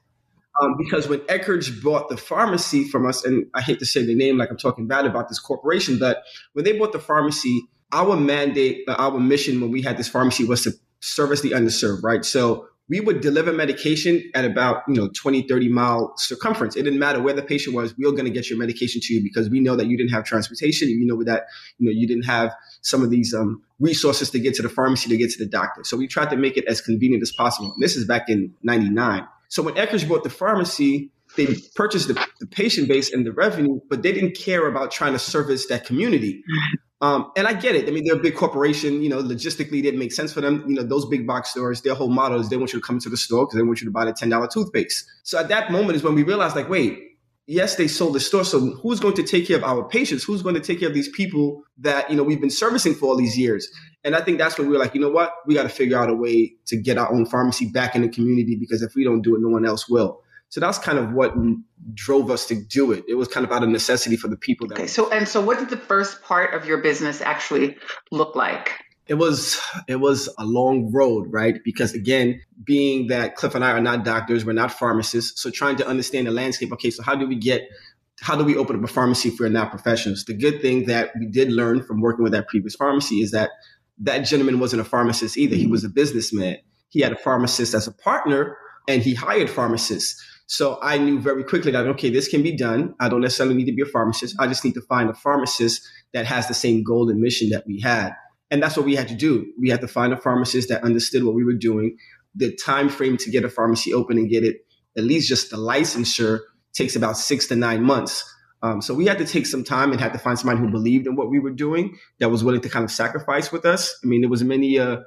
Um, 0.62 0.76
because 0.78 1.08
when 1.08 1.20
Eckerd's 1.22 1.70
bought 1.70 2.10
the 2.10 2.18
pharmacy 2.18 2.88
from 2.88 3.06
us, 3.06 3.24
and 3.24 3.48
I 3.54 3.62
hate 3.62 3.80
to 3.80 3.86
say 3.86 4.06
the 4.06 4.16
name 4.16 4.38
like 4.38 4.50
I'm 4.50 4.58
talking 4.58 4.88
bad 4.88 5.06
about 5.06 5.30
this 5.30 5.40
corporation, 5.40 5.98
but 5.98 6.24
when 6.54 6.66
they 6.66 6.78
bought 6.78 6.92
the 6.92 7.00
pharmacy, 7.00 7.62
our 7.92 8.16
mandate, 8.16 8.84
uh, 8.88 8.96
our 8.98 9.20
mission 9.20 9.62
when 9.62 9.72
we 9.72 9.82
had 9.82 9.98
this 9.98 10.10
pharmacy 10.10 10.46
was 10.46 10.64
to 10.64 10.72
service 11.00 11.42
the 11.42 11.52
underserved, 11.52 12.04
right? 12.04 12.24
So 12.26 12.68
we 12.90 13.00
would 13.00 13.22
deliver 13.22 13.54
medication 13.54 14.22
at 14.36 14.44
about 14.44 14.84
you 14.88 14.96
know 14.96 15.10
20 15.16 15.48
30 15.48 15.70
mile 15.70 16.14
circumference. 16.18 16.76
It 16.76 16.84
didn't 16.84 17.00
matter 17.00 17.22
where 17.22 17.34
the 17.34 17.44
patient 17.44 17.76
was 17.76 17.98
we 17.98 18.06
were 18.06 18.12
going 18.12 18.26
to 18.26 18.32
get 18.32 18.50
your 18.50 18.60
medication 18.60 19.02
to 19.04 19.14
you 19.14 19.24
because 19.24 19.50
we 19.50 19.60
know 19.60 19.76
that 19.76 19.88
you 19.88 19.98
didn't 19.98 20.12
have 20.12 20.24
transportation 20.24 20.90
and 20.90 21.00
we 21.00 21.06
know 21.06 21.24
that 21.24 21.46
you 21.78 21.86
know 21.86 21.98
you 21.98 22.08
didn't 22.08 22.26
have 22.26 22.54
some 22.82 23.04
of 23.04 23.10
these 23.10 23.34
um, 23.34 23.62
resources 23.80 24.30
to 24.32 24.40
get 24.40 24.56
to 24.56 24.62
the 24.62 24.70
pharmacy 24.70 25.10
to 25.10 25.18
get 25.18 25.32
to 25.32 25.44
the 25.44 25.50
doctor. 25.50 25.84
So 25.84 25.98
we 25.98 26.08
tried 26.08 26.30
to 26.32 26.36
make 26.36 26.58
it 26.58 26.66
as 26.66 26.82
convenient 26.82 27.22
as 27.22 27.32
possible. 27.32 27.74
This 27.80 27.96
is 27.96 28.06
back 28.06 28.30
in 28.30 28.54
99 28.64 29.28
so 29.52 29.62
when 29.62 29.74
Eckerd's 29.76 30.06
bought 30.06 30.24
the 30.24 30.30
pharmacy 30.30 31.12
they 31.38 31.56
purchased 31.76 32.08
the, 32.08 32.28
the 32.40 32.48
patient 32.48 32.88
base 32.88 33.14
and 33.14 33.26
the 33.26 33.32
revenue 33.32 33.80
but 33.90 34.02
they 34.02 34.12
didn't 34.12 34.36
care 34.36 34.68
about 34.68 34.92
trying 34.92 35.14
to 35.14 35.20
service 35.20 35.68
that 35.68 35.86
community 35.86 36.44
um, 37.02 37.32
and 37.36 37.48
I 37.48 37.54
get 37.54 37.76
it. 37.76 37.88
I 37.88 37.92
mean, 37.92 38.06
they're 38.06 38.16
a 38.16 38.20
big 38.20 38.36
corporation. 38.36 39.02
You 39.02 39.10
know, 39.10 39.24
logistically, 39.24 39.80
it 39.80 39.82
didn't 39.82 40.00
make 40.00 40.12
sense 40.12 40.32
for 40.32 40.42
them. 40.42 40.64
You 40.68 40.76
know, 40.76 40.84
those 40.84 41.08
big 41.08 41.26
box 41.26 41.50
stores, 41.50 41.82
their 41.82 41.96
whole 41.96 42.10
motto 42.10 42.40
is 42.40 42.50
they 42.50 42.58
want 42.58 42.74
you 42.74 42.80
to 42.80 42.86
come 42.86 43.00
to 43.00 43.10
the 43.10 43.18
store 43.18 43.46
because 43.46 43.58
they 43.58 43.64
want 43.64 43.82
you 43.82 43.86
to 43.86 43.92
buy 43.92 44.06
the 44.06 44.14
ten 44.14 44.30
dollar 44.30 44.48
toothpaste. 44.48 45.06
So 45.24 45.40
at 45.40 45.48
that 45.50 45.72
moment 45.72 45.96
is 45.96 46.04
when 46.04 46.14
we 46.14 46.22
realized, 46.22 46.56
like, 46.56 46.70
wait, 46.70 47.00
yes, 47.48 47.76
they 47.76 47.88
sold 47.88 48.14
the 48.14 48.20
store. 48.20 48.46
So 48.46 48.60
who's 48.60 49.00
going 49.00 49.16
to 49.16 49.24
take 49.24 49.48
care 49.48 49.58
of 49.58 49.64
our 49.64 49.84
patients? 49.84 50.24
Who's 50.24 50.44
going 50.44 50.56
to 50.56 50.62
take 50.62 50.80
care 50.80 50.90
of 50.90 50.94
these 50.94 51.10
people 51.10 51.64
that 51.80 52.10
you 52.10 52.16
know 52.16 52.24
we've 52.24 52.42
been 52.42 52.52
servicing 52.52 52.94
for 52.94 53.08
all 53.08 53.18
these 53.18 53.38
years? 53.38 53.68
And 54.04 54.16
I 54.16 54.22
think 54.22 54.38
that's 54.38 54.60
when 54.60 54.68
we 54.68 54.74
were 54.74 54.80
like, 54.80 54.94
you 54.94 55.02
know 55.02 55.10
what, 55.10 55.34
we 55.48 55.56
got 55.56 55.64
to 55.64 55.70
figure 55.70 55.98
out 55.98 56.10
a 56.10 56.16
way 56.16 56.54
to 56.68 56.78
get 56.78 57.00
our 57.00 57.12
own 57.12 57.26
pharmacy 57.26 57.70
back 57.72 57.96
in 57.96 58.04
the 58.04 58.10
community 58.10 58.56
because 58.60 58.84
if 58.84 58.94
we 58.96 59.04
don't 59.04 59.22
do 59.22 59.36
it, 59.36 59.42
no 59.42 59.50
one 59.50 59.66
else 59.66 59.90
will. 59.90 60.22
So 60.52 60.60
that's 60.60 60.78
kind 60.78 61.00
of 61.00 61.14
what 61.14 61.34
drove 61.94 62.30
us 62.30 62.46
to 62.48 62.62
do 62.62 62.92
it. 62.92 63.06
It 63.08 63.16
was 63.16 63.30
kind 63.30 63.46
of 63.46 63.54
out 63.54 63.64
of 63.64 63.70
necessity 63.70 64.18
for 64.18 64.28
the 64.28 64.36
people 64.36 64.68
that. 64.68 64.76
Okay. 64.76 64.88
So 64.88 65.10
and 65.10 65.26
so, 65.26 65.40
what 65.40 65.58
did 65.58 65.70
the 65.70 65.78
first 65.78 66.22
part 66.24 66.54
of 66.54 66.66
your 66.66 66.80
business 66.80 67.22
actually 67.22 67.78
look 68.12 68.36
like? 68.36 68.74
It 69.08 69.14
was 69.14 69.60
it 69.88 70.02
was 70.02 70.30
a 70.38 70.46
long 70.46 70.92
road, 70.92 71.28
right? 71.30 71.56
Because 71.64 71.94
again, 71.94 72.42
being 72.66 73.08
that 73.08 73.38
Cliff 73.38 73.56
and 73.56 73.64
I 73.64 73.72
are 73.72 73.82
not 73.82 74.04
doctors, 74.04 74.44
we're 74.44 74.52
not 74.52 74.74
pharmacists, 74.74 75.42
so 75.42 75.50
trying 75.50 75.78
to 75.78 75.88
understand 75.88 76.28
the 76.28 76.32
landscape. 76.32 76.74
Okay, 76.74 76.92
so 76.92 77.02
how 77.02 77.16
do 77.16 77.26
we 77.26 77.38
get 77.38 77.62
how 78.20 78.36
do 78.36 78.44
we 78.44 78.58
open 78.58 78.76
up 78.76 78.84
a 78.84 78.88
pharmacy 78.88 79.30
if 79.30 79.40
we're 79.40 79.48
not 79.48 79.72
professionals? 79.72 80.26
The 80.26 80.34
good 80.34 80.62
thing 80.62 80.86
that 80.88 81.12
we 81.18 81.28
did 81.28 81.50
learn 81.50 81.82
from 81.82 82.02
working 82.02 82.24
with 82.24 82.34
that 82.34 82.50
previous 82.50 82.76
pharmacy 82.76 83.22
is 83.22 83.32
that 83.32 83.52
that 84.00 84.20
gentleman 84.20 84.60
wasn't 84.60 84.82
a 84.82 84.86
pharmacist 84.86 85.38
either. 85.38 85.56
He 85.56 85.66
was 85.66 85.86
a 85.86 85.90
businessman. 85.90 86.58
He 86.90 87.00
had 87.00 87.14
a 87.14 87.18
pharmacist 87.18 87.74
as 87.74 87.88
a 87.88 87.94
partner 87.94 88.58
and 88.88 89.02
he 89.02 89.14
hired 89.14 89.50
pharmacists. 89.50 90.22
So 90.52 90.78
I 90.82 90.98
knew 90.98 91.18
very 91.18 91.46
quickly 91.46 91.72
that, 91.72 91.88
okay, 91.88 92.10
this 92.10 92.28
can 92.28 92.44
be 92.44 92.52
done. 92.52 92.94
I 93.00 93.08
don't 93.08 93.22
necessarily 93.22 93.56
need 93.56 93.68
to 93.68 93.72
be 93.72 93.84
a 93.84 93.86
pharmacist. 93.86 94.36
I 94.38 94.48
just 94.48 94.66
need 94.66 94.74
to 94.74 94.82
find 94.82 95.10
a 95.10 95.14
pharmacist 95.14 95.82
that 96.12 96.26
has 96.26 96.50
the 96.50 96.54
same 96.54 96.84
goal 96.84 97.10
and 97.10 97.22
mission 97.22 97.52
that 97.52 97.66
we 97.66 97.80
had. 97.80 98.12
And 98.50 98.62
that's 98.62 98.76
what 98.76 98.86
we 98.86 98.94
had 98.94 99.08
to 99.08 99.16
do. 99.16 99.46
We 99.58 99.70
had 99.70 99.80
to 99.80 99.88
find 99.88 100.12
a 100.12 100.18
pharmacist 100.18 100.68
that 100.68 100.84
understood 100.84 101.24
what 101.24 101.36
we 101.36 101.46
were 101.46 101.54
doing. 101.54 101.96
The 102.36 102.54
time 102.54 102.90
frame 102.90 103.16
to 103.16 103.32
get 103.32 103.46
a 103.46 103.50
pharmacy 103.50 103.94
open 103.94 104.18
and 104.18 104.30
get 104.30 104.44
it, 104.44 104.58
at 104.98 105.06
least 105.06 105.30
just 105.30 105.52
the 105.52 105.56
licensure, 105.56 106.40
takes 106.74 106.98
about 106.98 107.16
six 107.16 107.48
to 107.48 107.56
nine 107.56 107.82
months. 107.82 108.30
Um, 108.62 108.82
so 108.82 108.94
we 108.94 109.06
had 109.06 109.20
to 109.20 109.26
take 109.26 109.46
some 109.46 109.64
time 109.64 109.94
and 109.94 110.02
had 110.02 110.12
to 110.12 110.20
find 110.20 110.38
somebody 110.38 110.60
who 110.60 110.70
believed 110.70 111.08
in 111.08 111.16
what 111.16 111.30
we 111.30 111.40
were 111.40 111.52
doing, 111.52 111.98
that 112.20 112.30
was 112.30 112.44
willing 112.44 112.60
to 112.60 112.70
kind 112.70 112.84
of 112.84 112.92
sacrifice 112.92 113.54
with 113.54 113.66
us. 113.66 113.98
I 114.04 114.08
mean, 114.08 114.20
there 114.20 114.30
was 114.30 114.44
many 114.44 114.78
uh, 114.78 114.98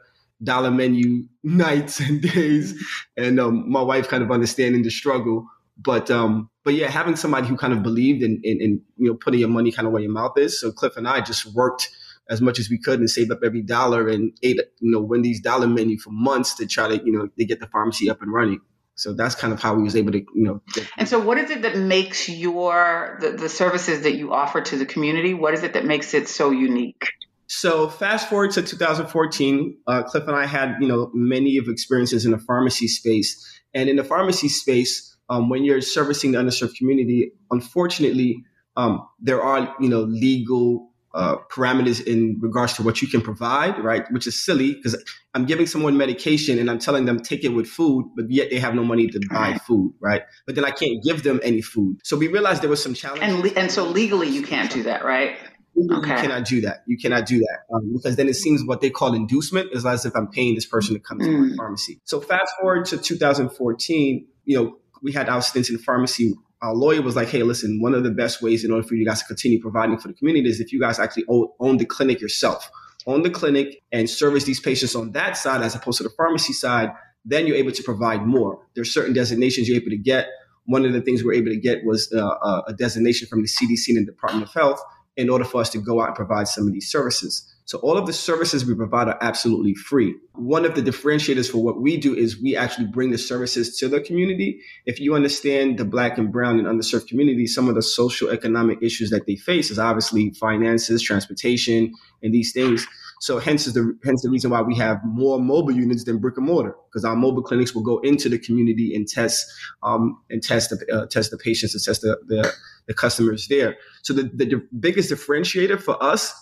dollar 0.42 0.70
menu 0.70 1.24
nights 1.42 2.00
and 2.00 2.20
days, 2.22 2.74
and 3.16 3.38
um, 3.40 3.70
my 3.70 3.82
wife 3.82 4.08
kind 4.08 4.22
of 4.22 4.30
understanding 4.30 4.82
the 4.82 4.90
struggle. 4.90 5.46
But 5.76 6.10
um, 6.10 6.50
but 6.64 6.74
yeah, 6.74 6.88
having 6.88 7.16
somebody 7.16 7.48
who 7.48 7.56
kind 7.56 7.72
of 7.72 7.82
believed 7.82 8.22
in, 8.22 8.40
in, 8.44 8.60
in 8.60 8.82
you 8.96 9.10
know 9.10 9.14
putting 9.14 9.40
your 9.40 9.48
money 9.48 9.72
kind 9.72 9.86
of 9.86 9.92
where 9.92 10.02
your 10.02 10.12
mouth 10.12 10.38
is. 10.38 10.60
So 10.60 10.70
Cliff 10.72 10.96
and 10.96 11.08
I 11.08 11.20
just 11.20 11.46
worked 11.54 11.90
as 12.30 12.40
much 12.40 12.58
as 12.58 12.70
we 12.70 12.78
could 12.78 13.00
and 13.00 13.10
saved 13.10 13.30
up 13.30 13.40
every 13.44 13.60
dollar 13.60 14.08
and 14.08 14.32
ate 14.42 14.60
you 14.80 14.90
know 14.90 15.00
Wendy's 15.00 15.40
dollar 15.40 15.66
menu 15.66 15.98
for 15.98 16.10
months 16.10 16.54
to 16.56 16.66
try 16.66 16.88
to 16.88 17.04
you 17.04 17.12
know 17.12 17.28
to 17.38 17.44
get 17.44 17.60
the 17.60 17.66
pharmacy 17.66 18.08
up 18.08 18.22
and 18.22 18.32
running. 18.32 18.60
So 18.96 19.12
that's 19.12 19.34
kind 19.34 19.52
of 19.52 19.60
how 19.60 19.74
we 19.74 19.82
was 19.82 19.96
able 19.96 20.12
to, 20.12 20.18
you 20.18 20.44
know. 20.44 20.60
Get- 20.72 20.88
and 20.96 21.08
so, 21.08 21.18
what 21.18 21.36
is 21.38 21.50
it 21.50 21.62
that 21.62 21.76
makes 21.76 22.28
your 22.28 23.18
the, 23.20 23.30
the 23.30 23.48
services 23.48 24.02
that 24.02 24.14
you 24.14 24.32
offer 24.32 24.60
to 24.60 24.76
the 24.76 24.86
community? 24.86 25.34
What 25.34 25.54
is 25.54 25.64
it 25.64 25.72
that 25.72 25.84
makes 25.84 26.14
it 26.14 26.28
so 26.28 26.50
unique? 26.50 27.08
So 27.46 27.88
fast 27.88 28.28
forward 28.28 28.52
to 28.52 28.62
2014, 28.62 29.78
uh, 29.86 30.02
Cliff 30.04 30.26
and 30.26 30.36
I 30.36 30.46
had 30.46 30.76
you 30.80 30.88
know 30.88 31.10
many 31.14 31.58
of 31.58 31.68
experiences 31.68 32.24
in 32.24 32.32
the 32.32 32.38
pharmacy 32.38 32.88
space, 32.88 33.60
and 33.74 33.88
in 33.88 33.96
the 33.96 34.04
pharmacy 34.04 34.48
space, 34.48 35.16
um, 35.28 35.48
when 35.48 35.64
you're 35.64 35.80
servicing 35.80 36.32
the 36.32 36.38
underserved 36.38 36.76
community, 36.76 37.32
unfortunately, 37.50 38.44
um, 38.76 39.06
there 39.20 39.42
are 39.42 39.74
you 39.80 39.88
know 39.88 40.02
legal 40.02 40.90
uh, 41.14 41.36
parameters 41.50 42.04
in 42.04 42.36
regards 42.40 42.72
to 42.74 42.82
what 42.82 43.00
you 43.00 43.08
can 43.08 43.20
provide, 43.20 43.78
right? 43.78 44.10
Which 44.10 44.26
is 44.26 44.44
silly 44.44 44.74
because 44.74 45.00
I'm 45.32 45.46
giving 45.46 45.66
someone 45.66 45.96
medication 45.96 46.58
and 46.58 46.68
I'm 46.68 46.80
telling 46.80 47.04
them 47.04 47.20
take 47.20 47.44
it 47.44 47.50
with 47.50 47.68
food, 47.68 48.10
but 48.16 48.30
yet 48.30 48.50
they 48.50 48.58
have 48.58 48.74
no 48.74 48.84
money 48.84 49.06
to 49.06 49.20
buy 49.30 49.56
food, 49.58 49.94
right? 50.00 50.22
But 50.44 50.56
then 50.56 50.64
I 50.64 50.70
can't 50.70 51.02
give 51.04 51.22
them 51.22 51.40
any 51.44 51.62
food. 51.62 51.98
So 52.02 52.16
we 52.16 52.26
realized 52.26 52.62
there 52.62 52.70
was 52.70 52.82
some 52.82 52.94
challenges. 52.94 53.28
And, 53.28 53.44
le- 53.44 53.60
and 53.60 53.70
so 53.70 53.84
legally 53.84 54.28
you 54.28 54.42
can't 54.42 54.70
do 54.70 54.82
that, 54.84 55.04
right? 55.04 55.36
Okay. 55.76 56.10
You 56.10 56.16
cannot 56.16 56.44
do 56.44 56.60
that. 56.60 56.84
You 56.86 56.96
cannot 56.96 57.26
do 57.26 57.38
that 57.38 57.74
um, 57.74 57.92
because 57.94 58.16
then 58.16 58.28
it 58.28 58.34
seems 58.34 58.64
what 58.64 58.80
they 58.80 58.90
call 58.90 59.12
inducement 59.12 59.70
is 59.72 59.84
as 59.84 60.06
if 60.06 60.14
I'm 60.14 60.28
paying 60.28 60.54
this 60.54 60.66
person 60.66 60.94
to 60.94 61.00
come 61.00 61.18
to 61.18 61.26
my 61.26 61.48
mm. 61.48 61.56
pharmacy. 61.56 62.00
So 62.04 62.20
fast 62.20 62.52
forward 62.60 62.86
to 62.86 62.98
2014, 62.98 64.26
you 64.44 64.56
know, 64.56 64.78
we 65.02 65.12
had 65.12 65.28
our 65.28 65.42
stints 65.42 65.70
in 65.70 65.78
pharmacy, 65.78 66.34
our 66.62 66.74
lawyer 66.74 67.02
was 67.02 67.14
like, 67.14 67.28
hey, 67.28 67.42
listen, 67.42 67.80
one 67.82 67.92
of 67.92 68.04
the 68.04 68.10
best 68.10 68.40
ways 68.40 68.64
in 68.64 68.72
order 68.72 68.86
for 68.86 68.94
you 68.94 69.04
guys 69.04 69.20
to 69.20 69.26
continue 69.26 69.60
providing 69.60 69.98
for 69.98 70.08
the 70.08 70.14
community 70.14 70.48
is 70.48 70.60
if 70.60 70.72
you 70.72 70.80
guys 70.80 70.98
actually 70.98 71.24
own, 71.28 71.48
own 71.60 71.76
the 71.76 71.84
clinic 71.84 72.22
yourself, 72.22 72.70
own 73.06 73.22
the 73.22 73.28
clinic 73.28 73.82
and 73.92 74.08
service 74.08 74.44
these 74.44 74.60
patients 74.60 74.94
on 74.94 75.12
that 75.12 75.36
side 75.36 75.60
as 75.60 75.74
opposed 75.74 75.98
to 75.98 76.04
the 76.04 76.10
pharmacy 76.16 76.54
side, 76.54 76.90
then 77.24 77.46
you're 77.46 77.56
able 77.56 77.72
to 77.72 77.82
provide 77.82 78.26
more. 78.26 78.66
There's 78.74 78.92
certain 78.92 79.12
designations 79.12 79.68
you're 79.68 79.76
able 79.80 79.90
to 79.90 79.98
get. 79.98 80.28
One 80.64 80.86
of 80.86 80.94
the 80.94 81.02
things 81.02 81.22
we're 81.22 81.34
able 81.34 81.50
to 81.50 81.60
get 81.60 81.84
was 81.84 82.10
uh, 82.10 82.62
a 82.66 82.72
designation 82.72 83.28
from 83.28 83.42
the 83.42 83.48
CDC 83.48 83.88
and 83.88 83.98
the 83.98 84.12
Department 84.12 84.48
of 84.48 84.54
Health 84.54 84.80
in 85.16 85.30
order 85.30 85.44
for 85.44 85.60
us 85.60 85.70
to 85.70 85.78
go 85.78 86.00
out 86.00 86.08
and 86.08 86.16
provide 86.16 86.48
some 86.48 86.66
of 86.66 86.72
these 86.72 86.90
services. 86.90 87.50
So 87.66 87.78
all 87.78 87.96
of 87.96 88.06
the 88.06 88.12
services 88.12 88.66
we 88.66 88.74
provide 88.74 89.08
are 89.08 89.18
absolutely 89.22 89.74
free. 89.74 90.14
One 90.34 90.66
of 90.66 90.74
the 90.74 90.82
differentiators 90.82 91.50
for 91.50 91.58
what 91.58 91.80
we 91.80 91.96
do 91.96 92.14
is 92.14 92.40
we 92.40 92.54
actually 92.54 92.88
bring 92.88 93.10
the 93.10 93.16
services 93.16 93.78
to 93.78 93.88
the 93.88 94.02
community. 94.02 94.60
If 94.84 95.00
you 95.00 95.14
understand 95.14 95.78
the 95.78 95.86
black 95.86 96.18
and 96.18 96.30
brown 96.30 96.58
and 96.58 96.68
underserved 96.68 97.08
community, 97.08 97.46
some 97.46 97.68
of 97.68 97.74
the 97.74 97.82
social 97.82 98.28
economic 98.28 98.82
issues 98.82 99.08
that 99.10 99.26
they 99.26 99.36
face 99.36 99.70
is 99.70 99.78
obviously 99.78 100.30
finances, 100.32 101.00
transportation, 101.00 101.94
and 102.22 102.34
these 102.34 102.52
things. 102.52 102.86
So 103.24 103.38
hence 103.38 103.66
is 103.66 103.72
the 103.72 103.98
hence 104.04 104.20
the 104.20 104.28
reason 104.28 104.50
why 104.50 104.60
we 104.60 104.76
have 104.76 105.02
more 105.02 105.40
mobile 105.40 105.72
units 105.72 106.04
than 106.04 106.18
brick 106.18 106.36
and 106.36 106.44
mortar 106.44 106.76
because 106.90 107.06
our 107.06 107.16
mobile 107.16 107.42
clinics 107.42 107.74
will 107.74 107.82
go 107.82 107.98
into 108.00 108.28
the 108.28 108.38
community 108.38 108.94
and 108.94 109.08
test 109.08 109.50
um, 109.82 110.20
and 110.28 110.42
test 110.42 110.68
the 110.68 110.94
uh, 110.94 111.06
test 111.06 111.30
the 111.30 111.38
patients 111.38 111.74
and 111.74 111.82
test 111.82 112.02
the, 112.02 112.18
the, 112.26 112.52
the 112.84 112.92
customers 112.92 113.48
there. 113.48 113.78
So 114.02 114.12
the, 114.12 114.24
the 114.24 114.60
biggest 114.78 115.10
differentiator 115.10 115.80
for 115.80 115.96
us 116.04 116.34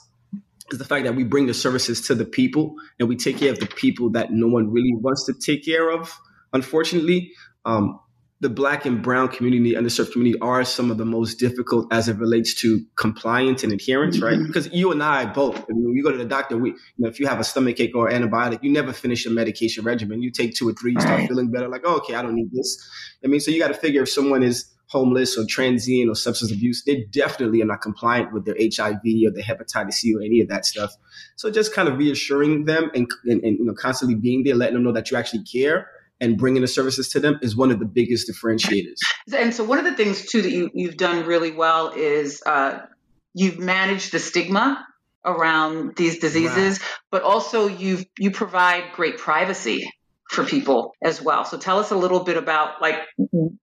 is 0.72 0.78
the 0.78 0.84
fact 0.84 1.04
that 1.04 1.14
we 1.14 1.22
bring 1.22 1.46
the 1.46 1.54
services 1.54 2.00
to 2.08 2.16
the 2.16 2.24
people 2.24 2.74
and 2.98 3.08
we 3.08 3.14
take 3.14 3.38
care 3.38 3.52
of 3.52 3.60
the 3.60 3.68
people 3.68 4.10
that 4.10 4.32
no 4.32 4.48
one 4.48 4.72
really 4.72 4.92
wants 4.92 5.24
to 5.26 5.34
take 5.34 5.64
care 5.64 5.88
of. 5.88 6.12
Unfortunately, 6.52 7.30
um, 7.64 8.00
the 8.42 8.50
black 8.50 8.84
and 8.84 9.00
brown 9.00 9.28
community, 9.28 9.74
underserved 9.74 10.10
community 10.10 10.36
are 10.40 10.64
some 10.64 10.90
of 10.90 10.98
the 10.98 11.04
most 11.04 11.36
difficult 11.36 11.86
as 11.92 12.08
it 12.08 12.18
relates 12.18 12.52
to 12.54 12.84
compliance 12.96 13.62
and 13.62 13.72
adherence, 13.72 14.20
right? 14.20 14.34
Mm-hmm. 14.34 14.48
Because 14.48 14.68
you 14.72 14.90
and 14.90 15.00
I 15.00 15.26
both, 15.26 15.56
I 15.56 15.64
mean, 15.68 15.84
when 15.84 15.94
you 15.94 16.02
go 16.02 16.10
to 16.10 16.18
the 16.18 16.24
doctor, 16.24 16.58
we, 16.58 16.70
you 16.70 16.76
know, 16.98 17.08
if 17.08 17.20
you 17.20 17.28
have 17.28 17.38
a 17.38 17.44
stomach 17.44 17.78
ache 17.78 17.94
or 17.94 18.10
antibiotic, 18.10 18.60
you 18.60 18.72
never 18.72 18.92
finish 18.92 19.24
a 19.26 19.30
medication 19.30 19.84
regimen. 19.84 20.22
You 20.22 20.32
take 20.32 20.56
two 20.56 20.68
or 20.68 20.72
three, 20.72 20.92
you 20.92 21.00
start 21.00 21.28
feeling 21.28 21.52
better, 21.52 21.68
like, 21.68 21.82
oh, 21.84 21.98
okay, 21.98 22.16
I 22.16 22.22
don't 22.22 22.34
need 22.34 22.50
this. 22.50 22.84
I 23.24 23.28
mean, 23.28 23.38
so 23.38 23.52
you 23.52 23.60
got 23.60 23.68
to 23.68 23.74
figure 23.74 24.02
if 24.02 24.08
someone 24.08 24.42
is 24.42 24.68
homeless 24.88 25.38
or 25.38 25.46
transient 25.48 26.10
or 26.10 26.16
substance 26.16 26.50
abuse, 26.50 26.82
they 26.82 27.06
definitely 27.12 27.62
are 27.62 27.66
not 27.66 27.80
compliant 27.80 28.32
with 28.32 28.44
their 28.44 28.56
HIV 28.58 29.02
or 29.24 29.30
their 29.30 29.44
hepatitis 29.44 29.94
C 29.94 30.16
or 30.16 30.20
any 30.20 30.40
of 30.40 30.48
that 30.48 30.66
stuff. 30.66 30.90
So 31.36 31.48
just 31.48 31.72
kind 31.72 31.88
of 31.88 31.96
reassuring 31.96 32.64
them 32.64 32.90
and, 32.92 33.08
and, 33.24 33.40
and 33.44 33.58
you 33.60 33.64
know, 33.64 33.72
constantly 33.72 34.16
being 34.16 34.42
there, 34.42 34.56
letting 34.56 34.74
them 34.74 34.82
know 34.82 34.92
that 34.92 35.12
you 35.12 35.16
actually 35.16 35.44
care 35.44 35.86
and 36.22 36.38
bringing 36.38 36.62
the 36.62 36.68
services 36.68 37.08
to 37.10 37.20
them 37.20 37.38
is 37.42 37.56
one 37.56 37.70
of 37.72 37.80
the 37.80 37.84
biggest 37.84 38.30
differentiators. 38.30 38.96
And 39.36 39.52
so, 39.52 39.64
one 39.64 39.78
of 39.78 39.84
the 39.84 39.94
things 39.94 40.24
too 40.24 40.40
that 40.40 40.50
you, 40.50 40.70
you've 40.72 40.96
done 40.96 41.26
really 41.26 41.50
well 41.50 41.88
is 41.88 42.42
uh, 42.46 42.78
you've 43.34 43.58
managed 43.58 44.12
the 44.12 44.20
stigma 44.20 44.86
around 45.24 45.96
these 45.96 46.18
diseases, 46.20 46.80
wow. 46.80 46.86
but 47.10 47.22
also 47.22 47.66
you 47.66 48.04
you 48.18 48.30
provide 48.30 48.92
great 48.94 49.18
privacy 49.18 49.90
for 50.30 50.44
people 50.44 50.94
as 51.02 51.20
well. 51.20 51.44
So 51.44 51.58
tell 51.58 51.78
us 51.78 51.90
a 51.90 51.96
little 51.96 52.24
bit 52.24 52.36
about 52.36 52.80
like 52.80 52.96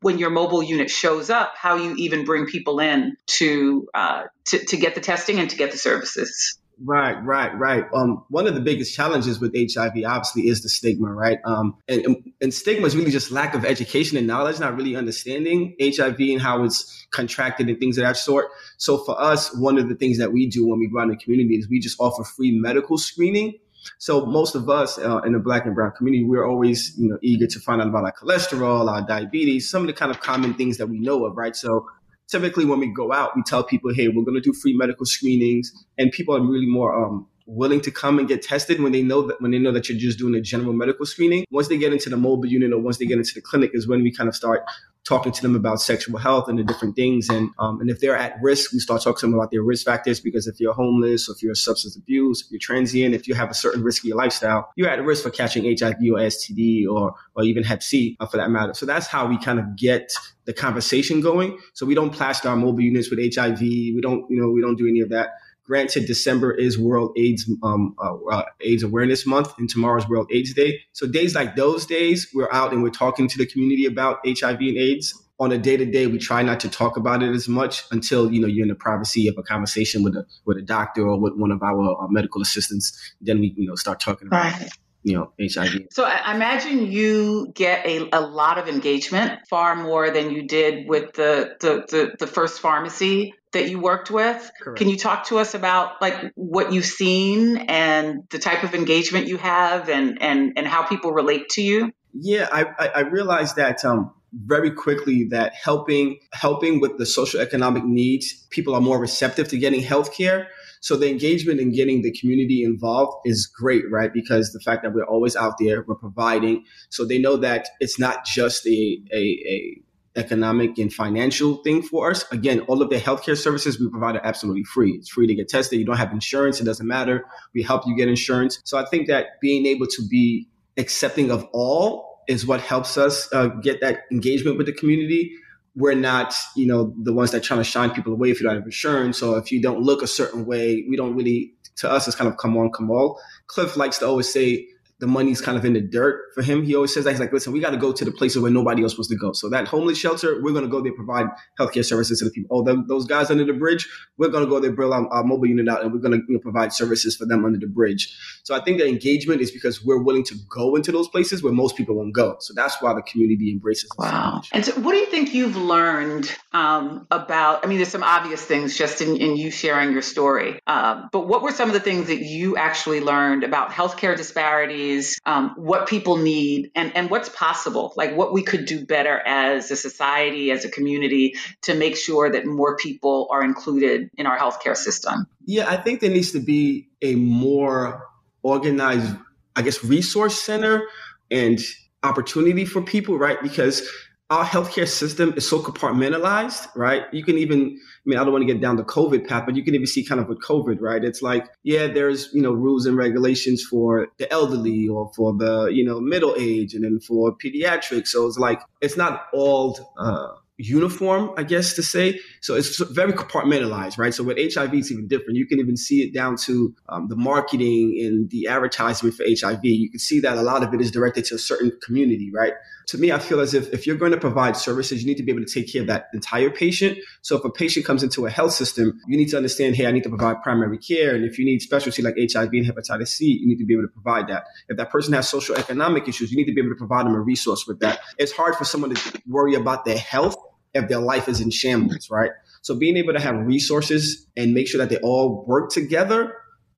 when 0.01 0.19
your 0.19 0.29
mobile 0.29 0.61
unit 0.61 0.89
shows 0.89 1.29
up, 1.29 1.53
how 1.55 1.75
you 1.75 1.95
even 1.95 2.25
bring 2.25 2.45
people 2.45 2.79
in 2.79 3.15
to 3.37 3.87
uh, 3.93 4.23
to, 4.45 4.65
to 4.65 4.77
get 4.77 4.95
the 4.95 5.01
testing 5.01 5.39
and 5.39 5.49
to 5.49 5.55
get 5.55 5.71
the 5.71 5.77
services. 5.77 6.59
Right, 6.81 7.21
right, 7.25 7.57
right. 7.59 7.85
Um, 7.93 8.23
one 8.29 8.47
of 8.47 8.55
the 8.55 8.61
biggest 8.61 8.95
challenges 8.95 9.41
with 9.41 9.53
HIV, 9.53 10.03
obviously, 10.05 10.47
is 10.47 10.63
the 10.63 10.69
stigma, 10.69 11.11
right? 11.11 11.39
Um, 11.43 11.75
and, 11.89 12.31
and 12.39 12.53
stigma 12.53 12.87
is 12.87 12.95
really 12.95 13.11
just 13.11 13.31
lack 13.31 13.53
of 13.53 13.65
education 13.65 14.17
and 14.17 14.25
knowledge, 14.25 14.59
not 14.59 14.77
really 14.77 14.95
understanding 14.95 15.75
HIV 15.81 16.19
and 16.19 16.41
how 16.41 16.63
it's 16.63 17.05
contracted 17.11 17.67
and 17.67 17.77
things 17.79 17.97
of 17.97 18.05
that 18.05 18.15
sort. 18.15 18.47
So 18.77 19.03
for 19.03 19.19
us, 19.19 19.53
one 19.57 19.77
of 19.77 19.89
the 19.89 19.95
things 19.95 20.19
that 20.19 20.31
we 20.31 20.47
do 20.47 20.67
when 20.67 20.79
we 20.79 20.87
go 20.87 20.99
out 20.99 21.03
in 21.03 21.09
the 21.09 21.17
community 21.17 21.55
is 21.55 21.69
we 21.69 21.81
just 21.81 21.99
offer 21.99 22.23
free 22.23 22.57
medical 22.57 22.97
screening. 22.97 23.55
So 23.97 24.25
most 24.25 24.55
of 24.55 24.69
us 24.69 24.97
uh, 24.97 25.19
in 25.25 25.33
the 25.33 25.39
black 25.39 25.65
and 25.65 25.75
brown 25.75 25.91
community, 25.97 26.23
we're 26.23 26.47
always, 26.47 26.93
you 26.97 27.09
know, 27.09 27.17
eager 27.21 27.47
to 27.47 27.59
find 27.59 27.81
out 27.81 27.87
about 27.89 28.05
our 28.05 28.13
cholesterol, 28.13 28.89
our 28.89 29.01
diabetes, 29.01 29.69
some 29.69 29.81
of 29.81 29.87
the 29.87 29.93
kind 29.93 30.11
of 30.11 30.21
common 30.21 30.53
things 30.53 30.77
that 30.77 30.87
we 30.87 30.99
know 30.99 31.25
of, 31.25 31.35
right? 31.35 31.55
So 31.55 31.87
typically 32.29 32.65
when 32.65 32.79
we 32.79 32.87
go 32.87 33.11
out, 33.11 33.35
we 33.35 33.43
tell 33.43 33.63
people, 33.63 33.93
hey, 33.93 34.07
we're 34.07 34.23
going 34.23 34.35
to 34.35 34.41
do 34.41 34.53
free 34.53 34.73
medical 34.73 35.05
screenings, 35.05 35.71
and 35.97 36.11
people 36.11 36.35
are 36.35 36.41
really 36.41 36.67
more 36.67 36.95
um, 36.95 37.27
willing 37.49 37.81
to 37.81 37.91
come 37.91 38.19
and 38.19 38.27
get 38.27 38.41
tested 38.41 38.81
when 38.81 38.91
they 38.91 39.01
know 39.01 39.23
that 39.23 39.41
when 39.41 39.51
they 39.51 39.59
know 39.59 39.71
that 39.71 39.89
you're 39.89 39.97
just 39.97 40.19
doing 40.19 40.35
a 40.35 40.41
general 40.41 40.73
medical 40.73 41.05
screening. 41.05 41.45
Once 41.49 41.67
they 41.67 41.77
get 41.77 41.91
into 41.91 42.09
the 42.09 42.17
mobile 42.17 42.45
unit 42.45 42.71
or 42.71 42.79
once 42.79 42.97
they 42.97 43.05
get 43.05 43.17
into 43.17 43.33
the 43.33 43.41
clinic 43.41 43.71
is 43.73 43.87
when 43.87 44.03
we 44.03 44.11
kind 44.11 44.29
of 44.29 44.35
start 44.35 44.63
talking 45.05 45.31
to 45.31 45.41
them 45.41 45.55
about 45.55 45.81
sexual 45.81 46.19
health 46.19 46.47
and 46.47 46.59
the 46.59 46.63
different 46.63 46.95
things. 46.95 47.29
And 47.29 47.49
um, 47.57 47.81
and 47.81 47.89
if 47.89 47.99
they're 47.99 48.15
at 48.15 48.35
risk, 48.41 48.71
we 48.71 48.79
start 48.79 49.01
talking 49.01 49.19
to 49.21 49.25
them 49.25 49.33
about 49.33 49.49
their 49.51 49.63
risk 49.63 49.85
factors 49.85 50.19
because 50.19 50.47
if 50.47 50.59
you're 50.59 50.73
homeless 50.73 51.27
or 51.27 51.33
if 51.33 51.41
you're 51.41 51.55
substance 51.55 51.95
abuse, 51.95 52.43
if 52.43 52.51
you're 52.51 52.59
transient, 52.59 53.15
if 53.15 53.27
you 53.27 53.33
have 53.33 53.49
a 53.49 53.53
certain 53.53 53.83
risky 53.83 54.13
lifestyle, 54.13 54.69
you're 54.75 54.89
at 54.89 55.03
risk 55.03 55.23
for 55.23 55.31
catching 55.31 55.63
HIV 55.63 55.97
or 56.13 56.19
STD 56.19 56.87
or 56.87 57.15
or 57.35 57.43
even 57.43 57.63
Hep 57.63 57.81
C 57.81 58.15
uh, 58.19 58.27
for 58.27 58.37
that 58.37 58.51
matter. 58.51 58.73
So 58.73 58.85
that's 58.85 59.07
how 59.07 59.25
we 59.25 59.37
kind 59.39 59.59
of 59.59 59.75
get 59.75 60.11
the 60.45 60.53
conversation 60.53 61.21
going. 61.21 61.57
So 61.73 61.85
we 61.85 61.95
don't 61.95 62.11
plaster 62.11 62.49
our 62.49 62.55
mobile 62.55 62.81
units 62.81 63.09
with 63.09 63.19
HIV. 63.35 63.59
We 63.59 63.99
don't 64.01 64.29
you 64.29 64.39
know 64.39 64.49
we 64.49 64.61
don't 64.61 64.75
do 64.75 64.87
any 64.87 64.99
of 64.99 65.09
that. 65.09 65.29
Granted, 65.69 66.07
December 66.07 66.51
is 66.51 66.79
World 66.79 67.13
AIDS 67.15 67.47
um, 67.61 67.95
uh, 68.03 68.15
uh, 68.31 68.45
AIDS 68.61 68.81
Awareness 68.81 69.27
Month, 69.27 69.53
and 69.59 69.69
tomorrow's 69.69 70.09
World 70.09 70.27
AIDS 70.31 70.51
Day. 70.51 70.81
So 70.93 71.05
days 71.05 71.35
like 71.35 71.55
those 71.55 71.85
days, 71.85 72.27
we're 72.33 72.51
out 72.51 72.73
and 72.73 72.81
we're 72.81 72.89
talking 72.89 73.27
to 73.27 73.37
the 73.37 73.45
community 73.45 73.85
about 73.85 74.17
HIV 74.25 74.59
and 74.61 74.77
AIDS. 74.77 75.13
On 75.39 75.51
a 75.51 75.59
day 75.59 75.77
to 75.77 75.85
day, 75.85 76.07
we 76.07 76.17
try 76.17 76.41
not 76.41 76.59
to 76.61 76.69
talk 76.69 76.97
about 76.97 77.21
it 77.21 77.29
as 77.35 77.47
much 77.47 77.83
until 77.91 78.33
you 78.33 78.41
know 78.41 78.47
you're 78.47 78.63
in 78.63 78.69
the 78.69 78.73
privacy 78.73 79.27
of 79.27 79.37
a 79.37 79.43
conversation 79.43 80.01
with 80.01 80.15
a 80.15 80.25
with 80.43 80.57
a 80.57 80.63
doctor 80.63 81.07
or 81.07 81.19
with 81.19 81.35
one 81.35 81.51
of 81.51 81.61
our 81.61 82.03
uh, 82.03 82.07
medical 82.07 82.41
assistants. 82.41 83.13
Then 83.21 83.39
we 83.39 83.53
you 83.55 83.67
know 83.67 83.75
start 83.75 83.99
talking 83.99 84.27
about. 84.27 84.45
Right 84.45 84.69
you 85.03 85.15
know 85.15 85.31
hiv 85.39 85.87
so 85.91 86.03
i 86.03 86.35
imagine 86.35 86.91
you 86.91 87.49
get 87.55 87.85
a, 87.85 88.09
a 88.11 88.19
lot 88.19 88.57
of 88.57 88.67
engagement 88.67 89.39
far 89.49 89.73
more 89.73 90.11
than 90.11 90.29
you 90.29 90.45
did 90.45 90.89
with 90.89 91.13
the 91.13 91.55
the, 91.61 91.85
the, 91.89 92.15
the 92.19 92.27
first 92.27 92.59
pharmacy 92.59 93.33
that 93.51 93.69
you 93.69 93.79
worked 93.79 94.11
with. 94.11 94.51
Correct. 94.61 94.77
Can 94.77 94.89
you 94.89 94.97
talk 94.97 95.27
to 95.27 95.39
us 95.39 95.53
about 95.53 96.01
like 96.01 96.31
what 96.35 96.71
you've 96.71 96.85
seen 96.85 97.57
and 97.57 98.23
the 98.29 98.39
type 98.39 98.63
of 98.63 98.75
engagement 98.75 99.27
you 99.27 99.37
have 99.37 99.89
and 99.89 100.21
and 100.21 100.53
and 100.55 100.67
how 100.67 100.83
people 100.83 101.11
relate 101.11 101.49
to 101.49 101.61
you? 101.61 101.91
Yeah, 102.13 102.47
I 102.51 102.65
I 102.95 102.99
realized 103.01 103.55
that 103.55 103.83
um 103.85 104.11
very 104.33 104.71
quickly 104.71 105.27
that 105.31 105.53
helping 105.53 106.19
helping 106.33 106.79
with 106.79 106.97
the 106.97 107.05
social 107.05 107.39
economic 107.39 107.83
needs, 107.83 108.45
people 108.51 108.75
are 108.75 108.81
more 108.81 108.99
receptive 108.99 109.47
to 109.49 109.57
getting 109.57 109.81
healthcare. 109.81 110.47
So 110.81 110.95
the 110.95 111.09
engagement 111.09 111.59
in 111.59 111.73
getting 111.73 112.03
the 112.03 112.11
community 112.11 112.63
involved 112.63 113.17
is 113.25 113.47
great, 113.47 113.83
right? 113.91 114.13
Because 114.13 114.53
the 114.53 114.61
fact 114.61 114.83
that 114.83 114.93
we're 114.93 115.03
always 115.03 115.35
out 115.35 115.55
there, 115.59 115.83
we're 115.85 115.95
providing, 115.95 116.63
so 116.87 117.05
they 117.05 117.17
know 117.17 117.35
that 117.37 117.67
it's 117.79 117.99
not 117.99 118.25
just 118.25 118.65
a 118.65 119.01
a, 119.11 119.17
a 119.17 119.81
economic 120.19 120.77
and 120.77 120.93
financial 120.93 121.55
thing 121.63 121.81
for 121.81 122.11
us. 122.11 122.25
Again, 122.31 122.59
all 122.61 122.81
of 122.81 122.89
the 122.89 122.97
healthcare 122.97 123.37
services 123.37 123.79
we 123.79 123.89
provide 123.89 124.15
are 124.15 124.25
absolutely 124.25 124.63
free. 124.63 124.91
It's 124.91 125.09
free 125.09 125.25
to 125.27 125.33
get 125.33 125.49
tested. 125.49 125.79
You 125.79 125.85
don't 125.85 125.97
have 125.97 126.11
insurance. 126.11 126.59
It 126.59 126.65
doesn't 126.65 126.85
matter. 126.85 127.25
We 127.53 127.63
help 127.63 127.87
you 127.87 127.95
get 127.95 128.07
insurance. 128.07 128.59
So 128.65 128.77
I 128.77 128.85
think 128.85 129.07
that 129.07 129.39
being 129.41 129.65
able 129.65 129.87
to 129.87 130.07
be 130.07 130.47
accepting 130.77 131.31
of 131.31 131.45
all 131.53 132.21
is 132.27 132.45
what 132.45 132.61
helps 132.61 132.97
us 132.97 133.27
uh, 133.33 133.47
get 133.47 133.81
that 133.81 134.01
engagement 134.11 134.57
with 134.57 134.67
the 134.67 134.73
community. 134.73 135.31
We're 135.75 135.95
not, 135.95 136.35
you 136.55 136.67
know, 136.67 136.93
the 137.03 137.13
ones 137.13 137.31
that 137.31 137.43
trying 137.43 137.61
to 137.61 137.63
shine 137.63 137.91
people 137.91 138.13
away 138.13 138.29
if 138.29 138.39
you 138.39 138.47
don't 138.47 138.55
have 138.55 138.65
insurance 138.65 139.17
So 139.17 139.35
if 139.35 139.51
you 139.51 139.61
don't 139.61 139.81
look 139.81 140.01
a 140.01 140.07
certain 140.07 140.45
way. 140.45 140.85
We 140.89 140.95
don't 140.97 141.15
really, 141.15 141.53
to 141.77 141.89
us, 141.89 142.07
it's 142.07 142.15
kind 142.15 142.27
of 142.29 142.37
come 142.37 142.57
on, 142.57 142.71
come 142.71 142.91
all. 142.91 143.19
Cliff 143.47 143.77
likes 143.77 143.97
to 143.99 144.07
always 144.07 144.31
say, 144.31 144.67
the 144.99 145.07
money's 145.07 145.39
kind 145.39 145.57
of 145.57 145.63
in 145.63 145.73
the 145.73 145.81
dirt 145.81 146.33
for 146.35 146.41
him. 146.41 146.63
He 146.63 146.75
always 146.75 146.93
says 146.93 147.05
that 147.05 147.11
he's 147.11 147.19
like, 147.19 147.31
listen, 147.31 147.53
we 147.53 147.61
got 147.61 147.69
to 147.69 147.77
go 147.77 147.93
to 147.93 148.03
the 148.03 148.11
places 148.11 148.41
where 148.41 148.51
nobody 148.51 148.83
else 148.83 148.97
wants 148.97 149.07
to 149.07 149.15
go. 149.15 149.31
So 149.31 149.49
that 149.49 149.67
homeless 149.67 149.97
shelter, 149.97 150.41
we're 150.41 150.51
going 150.51 150.65
to 150.65 150.69
go 150.69 150.81
there, 150.81 150.93
provide 150.93 151.27
healthcare 151.57 151.85
services 151.85 152.19
to 152.19 152.25
the 152.25 152.31
people. 152.31 152.57
Oh, 152.57 152.63
the, 152.63 152.83
those 152.87 153.05
guys 153.05 153.31
under 153.31 153.45
the 153.45 153.53
bridge, 153.53 153.87
we're 154.17 154.27
going 154.27 154.43
to 154.43 154.49
go 154.49 154.59
there, 154.59 154.73
build 154.73 154.93
our, 154.93 155.07
our 155.07 155.23
mobile 155.23 155.47
unit 155.47 155.69
out, 155.69 155.83
and 155.83 155.93
we're 155.93 155.99
going 155.99 156.19
to 156.19 156.25
you 156.27 156.35
know, 156.35 156.39
provide 156.39 156.73
services 156.73 157.15
for 157.15 157.25
them 157.25 157.45
under 157.45 157.57
the 157.57 157.67
bridge. 157.67 158.13
So 158.43 158.53
I 158.53 158.61
think 158.61 158.79
the 158.79 158.87
engagement 158.87 159.39
is 159.39 159.51
because 159.51 159.83
we're 159.83 160.01
willing 160.01 160.25
to 160.25 160.35
go 160.49 160.75
into 160.75 160.91
those 160.91 161.07
places 161.07 161.41
where 161.41 161.53
most 161.53 161.77
people 161.77 161.95
won't 161.95 162.13
go. 162.13 162.35
So 162.41 162.53
that's 162.53 162.81
why 162.81 162.93
the 162.93 163.01
community 163.01 163.51
embraces. 163.51 163.89
Wow. 163.97 164.41
So 164.43 164.49
and 164.51 164.65
so, 164.65 164.73
what 164.81 164.91
do 164.91 164.97
you 164.97 165.05
think 165.05 165.33
you've 165.33 165.55
learned 165.55 166.35
um, 166.51 167.07
about? 167.09 167.63
I 167.63 167.69
mean, 167.69 167.77
there's 167.77 167.89
some 167.89 168.03
obvious 168.03 168.43
things 168.43 168.77
just 168.77 168.99
in, 168.99 169.15
in 169.15 169.37
you 169.37 169.49
sharing 169.49 169.93
your 169.93 170.01
story, 170.01 170.59
uh, 170.67 171.07
but 171.13 171.27
what 171.27 171.41
were 171.41 171.51
some 171.51 171.69
of 171.69 171.73
the 171.73 171.79
things 171.79 172.07
that 172.07 172.19
you 172.19 172.57
actually 172.57 172.99
learned 172.99 173.45
about 173.45 173.71
healthcare 173.71 174.17
disparities? 174.17 174.88
Um, 175.25 175.53
what 175.57 175.87
people 175.87 176.17
need 176.17 176.71
and, 176.75 176.95
and 176.95 177.09
what's 177.09 177.29
possible, 177.29 177.93
like 177.95 178.15
what 178.15 178.33
we 178.33 178.43
could 178.43 178.65
do 178.65 178.85
better 178.85 179.19
as 179.25 179.71
a 179.71 179.75
society, 179.75 180.51
as 180.51 180.65
a 180.65 180.69
community 180.69 181.35
to 181.63 181.73
make 181.73 181.95
sure 181.95 182.31
that 182.31 182.45
more 182.45 182.75
people 182.77 183.27
are 183.31 183.43
included 183.43 184.09
in 184.17 184.25
our 184.25 184.37
healthcare 184.37 184.75
system? 184.75 185.27
Yeah, 185.45 185.69
I 185.69 185.77
think 185.77 186.01
there 186.01 186.11
needs 186.11 186.31
to 186.31 186.39
be 186.39 186.89
a 187.01 187.15
more 187.15 188.05
organized, 188.43 189.15
I 189.55 189.61
guess, 189.61 189.83
resource 189.83 190.41
center 190.41 190.83
and 191.31 191.59
opportunity 192.03 192.65
for 192.65 192.81
people, 192.81 193.17
right? 193.17 193.41
Because 193.41 193.87
our 194.29 194.45
healthcare 194.45 194.87
system 194.87 195.33
is 195.35 195.49
so 195.49 195.59
compartmentalized, 195.59 196.67
right? 196.75 197.03
You 197.11 197.23
can 197.23 197.37
even, 197.39 197.59
I 197.59 198.03
mean, 198.05 198.19
I 198.19 198.23
don't 198.23 198.31
want 198.31 198.47
to 198.47 198.53
get 198.53 198.61
down 198.61 198.75
the 198.75 198.83
COVID 198.83 199.27
path, 199.27 199.43
but 199.45 199.55
you 199.55 199.63
can 199.63 199.73
even 199.73 199.87
see 199.87 200.05
kind 200.05 200.21
of 200.21 200.27
with 200.27 200.39
COVID, 200.41 200.77
right? 200.79 201.03
It's 201.03 201.23
like, 201.23 201.47
yeah, 201.63 201.87
there's, 201.87 202.29
you 202.31 202.41
know, 202.41 202.53
rules 202.53 202.85
and 202.85 202.95
regulations 202.95 203.63
for 203.63 204.07
the 204.19 204.31
elderly 204.31 204.87
or 204.87 205.11
for 205.15 205.35
the, 205.35 205.69
you 205.73 205.83
know, 205.83 205.99
middle 205.99 206.35
age 206.37 206.75
and 206.75 206.83
then 206.83 206.99
for 206.99 207.35
pediatrics. 207.43 208.09
So 208.09 208.27
it's 208.27 208.37
like, 208.37 208.61
it's 208.81 208.95
not 208.95 209.23
all, 209.33 209.93
uh, 209.97 210.27
uniform, 210.59 211.31
I 211.37 211.43
guess 211.43 211.73
to 211.73 211.83
say. 211.83 212.19
So 212.41 212.55
it's 212.55 212.79
very 212.91 213.13
compartmentalized, 213.13 213.97
right? 213.97 214.13
So 214.13 214.23
with 214.23 214.37
HIV, 214.37 214.73
it's 214.73 214.91
even 214.91 215.07
different. 215.07 215.37
You 215.37 215.47
can 215.47 215.59
even 215.59 215.77
see 215.77 216.01
it 216.01 216.13
down 216.13 216.35
to 216.43 216.75
um, 216.89 217.07
the 217.07 217.15
marketing 217.15 217.97
and 218.03 218.29
the 218.29 218.47
advertisement 218.47 219.15
for 219.15 219.23
HIV. 219.23 219.63
You 219.63 219.89
can 219.89 219.99
see 219.99 220.19
that 220.19 220.37
a 220.37 220.41
lot 220.41 220.61
of 220.61 220.73
it 220.73 220.81
is 220.81 220.91
directed 220.91 221.25
to 221.25 221.35
a 221.35 221.39
certain 221.39 221.71
community, 221.81 222.29
right? 222.33 222.53
To 222.87 222.97
me, 222.97 223.11
I 223.11 223.19
feel 223.19 223.39
as 223.39 223.53
if 223.53 223.71
if 223.71 223.85
you're 223.85 223.95
going 223.95 224.11
to 224.11 224.17
provide 224.17 224.57
services, 224.57 225.01
you 225.01 225.07
need 225.07 225.17
to 225.17 225.23
be 225.23 225.31
able 225.31 225.45
to 225.45 225.53
take 225.53 225.71
care 225.71 225.81
of 225.81 225.87
that 225.87 226.07
entire 226.13 226.49
patient. 226.49 226.97
So 227.21 227.37
if 227.37 227.45
a 227.45 227.51
patient 227.51 227.85
comes 227.85 228.01
into 228.01 228.25
a 228.25 228.31
health 228.31 228.53
system, 228.53 228.99
you 229.07 229.15
need 229.15 229.29
to 229.29 229.37
understand, 229.37 229.75
hey, 229.75 229.85
I 229.85 229.91
need 229.91 230.03
to 230.03 230.09
provide 230.09 230.41
primary 230.41 230.79
care. 230.79 231.13
And 231.13 231.23
if 231.23 231.37
you 231.37 231.45
need 231.45 231.61
specialty 231.61 232.01
like 232.01 232.15
HIV 232.17 232.49
and 232.51 232.65
hepatitis 232.65 233.09
C, 233.09 233.25
you 233.25 233.47
need 233.47 233.59
to 233.59 233.65
be 233.65 233.75
able 233.75 233.83
to 233.83 233.93
provide 233.93 234.27
that. 234.29 234.45
If 234.69 234.77
that 234.77 234.89
person 234.89 235.13
has 235.13 235.29
social 235.29 235.55
economic 235.55 236.07
issues, 236.07 236.31
you 236.31 236.37
need 236.37 236.45
to 236.45 236.53
be 236.53 236.61
able 236.61 236.71
to 236.71 236.77
provide 236.77 237.05
them 237.05 237.13
a 237.13 237.19
resource 237.21 237.67
with 237.67 237.79
that. 237.81 237.99
It's 238.17 238.31
hard 238.31 238.55
for 238.55 238.65
someone 238.65 238.95
to 238.95 239.21
worry 239.27 239.53
about 239.53 239.85
their 239.85 239.99
health 239.99 240.35
if 240.73 240.87
their 240.87 240.99
life 240.99 241.27
is 241.27 241.41
in 241.41 241.49
shambles, 241.49 242.09
right? 242.09 242.31
So 242.61 242.75
being 242.75 242.97
able 242.97 243.13
to 243.13 243.19
have 243.19 243.35
resources 243.35 244.27
and 244.35 244.53
make 244.53 244.67
sure 244.67 244.79
that 244.79 244.89
they 244.89 244.97
all 244.97 245.45
work 245.47 245.71
together 245.71 246.35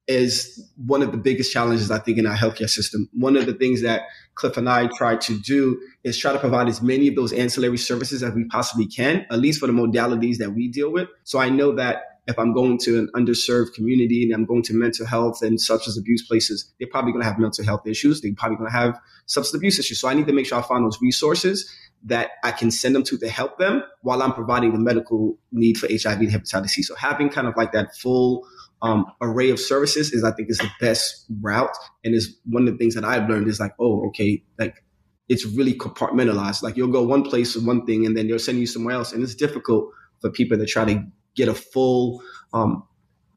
is 0.08 0.70
one 0.86 1.02
of 1.02 1.12
the 1.12 1.18
biggest 1.18 1.54
challenges 1.54 1.92
I 1.92 2.00
think 2.00 2.18
in 2.18 2.26
our 2.26 2.36
healthcare 2.36 2.70
system. 2.70 3.08
One 3.14 3.38
of 3.38 3.46
the 3.46 3.54
things 3.54 3.82
that 3.84 4.04
Cliff 4.36 4.58
and 4.58 4.70
I 4.70 4.88
try 4.88 5.16
to 5.16 5.40
do 5.40 5.80
is 6.04 6.18
try 6.18 6.34
to 6.34 6.40
provide 6.40 6.68
as 6.68 6.82
many 6.82 7.08
of 7.08 7.16
those 7.16 7.32
ancillary 7.34 7.78
services 7.78 8.24
as 8.24 8.34
we 8.34 8.46
possibly 8.46 8.88
can, 8.88 9.26
at 9.30 9.40
least 9.40 9.60
for 9.60 9.68
the 9.68 9.74
modalities 9.74 10.38
that 10.38 10.52
we 10.52 10.68
deal 10.68 10.92
with. 10.92 11.08
So 11.24 11.40
I 11.40 11.50
know 11.50 11.76
that 11.76 12.11
if 12.28 12.38
I'm 12.38 12.54
going 12.54 12.78
to 12.80 13.00
an 13.00 13.10
underserved 13.16 13.74
community 13.74 14.24
and 14.24 14.34
I'm 14.34 14.46
going 14.46 14.63
to 14.63 14.74
mental 14.74 15.06
health 15.06 15.42
and 15.42 15.60
substance 15.60 15.98
abuse 15.98 16.25
places, 16.25 16.72
they're 16.80 16.88
probably 16.88 17.12
going 17.12 17.24
to 17.24 17.30
have 17.30 17.40
mental 17.40 17.66
health 17.66 17.88
issues. 17.88 18.22
They're 18.22 18.32
probably 18.38 18.58
going 18.58 18.70
to 18.70 18.78
have 18.78 19.00
substance 19.25 19.58
abuse 19.58 19.80
issues. 19.80 20.00
So 20.00 20.08
I 20.08 20.13
need 20.13 20.28
to 20.28 20.34
make 20.34 20.46
sure 20.46 20.60
I 20.60 20.62
find 20.62 20.86
those 20.86 21.01
resources 21.01 21.70
that 22.04 22.32
I 22.44 22.51
can 22.51 22.72
send 22.72 22.96
them 22.96 23.04
to 23.04 23.18
to 23.18 23.30
help 23.30 23.58
them 23.58 23.84
while 24.01 24.22
I'm 24.22 24.34
providing 24.34 24.74
the 24.74 24.80
medical 24.80 25.38
need 25.51 25.78
for 25.78 25.88
HIV 25.88 26.20
and 26.20 26.30
hepatitis 26.30 26.70
C. 26.70 26.84
So 26.84 26.96
having 26.96 27.30
kind 27.30 27.48
of 27.48 27.56
like 27.58 27.72
that 27.74 27.96
full 27.96 28.48
um, 28.82 29.06
array 29.22 29.50
of 29.50 29.60
services 29.60 30.12
is, 30.12 30.24
I 30.24 30.32
think, 30.32 30.50
is 30.50 30.58
the 30.58 30.70
best 30.80 31.25
route, 31.42 31.75
and 32.04 32.16
is 32.16 32.40
one 32.46 32.68
of 32.68 32.74
the 32.74 32.78
things 32.78 32.96
that 32.96 33.06
I've 33.06 33.30
learned 33.30 33.48
is 33.48 33.60
like, 33.60 33.74
oh, 33.80 34.08
okay, 34.08 34.44
like 34.58 34.84
it's 35.30 35.46
really 35.46 35.74
compartmentalized. 35.74 36.63
Like 36.63 36.78
you'll 36.78 36.92
go 36.92 37.04
one 37.04 37.24
place 37.24 37.56
with 37.56 37.66
one 37.66 37.86
thing, 37.86 38.06
and 38.06 38.18
then 38.18 38.28
they'll 38.28 38.40
send 38.40 38.60
you 38.60 38.66
somewhere 38.66 38.96
else, 38.96 39.13
and 39.13 39.24
it's 39.24 39.36
difficult 39.36 39.92
for 40.20 40.32
people 40.32 40.58
to 40.58 40.66
try 40.66 40.86
to 40.86 41.04
get 41.36 41.48
a 41.48 41.54
full 41.54 42.22
um, 42.54 42.84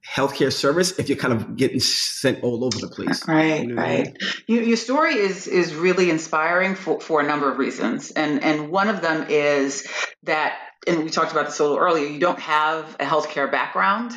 healthcare 0.07 0.53
service 0.53 0.99
if 0.99 1.09
you're 1.09 1.19
kind 1.19 1.33
of 1.33 1.57
getting 1.57 1.81
sent 1.81 2.43
all 2.43 2.65
over 2.65 2.79
the 2.79 2.89
place. 2.89 3.27
Right, 3.35 3.63
you 3.63 3.69
know 3.69 3.83
right. 3.83 4.01
I 4.01 4.03
mean? 4.03 4.17
you, 4.47 4.61
your 4.61 4.77
story 4.77 5.15
is 5.15 5.47
is 5.47 5.75
really 5.75 6.11
inspiring 6.11 6.75
for, 6.75 7.01
for 7.01 7.21
a 7.21 7.25
number 7.25 7.51
of 7.51 7.59
reasons, 7.59 8.11
and 8.11 8.43
and 8.43 8.71
one 8.71 8.89
of 8.89 9.01
them 9.01 9.27
is 9.29 9.87
that. 10.25 10.59
And 10.87 11.03
we 11.03 11.09
talked 11.09 11.33
about 11.33 11.47
this 11.47 11.59
a 11.61 11.63
little 11.63 11.79
earlier. 11.79 12.07
You 12.07 12.21
don't 12.21 12.41
have 12.41 12.97
a 13.01 13.07
healthcare 13.07 13.51
background, 13.51 14.13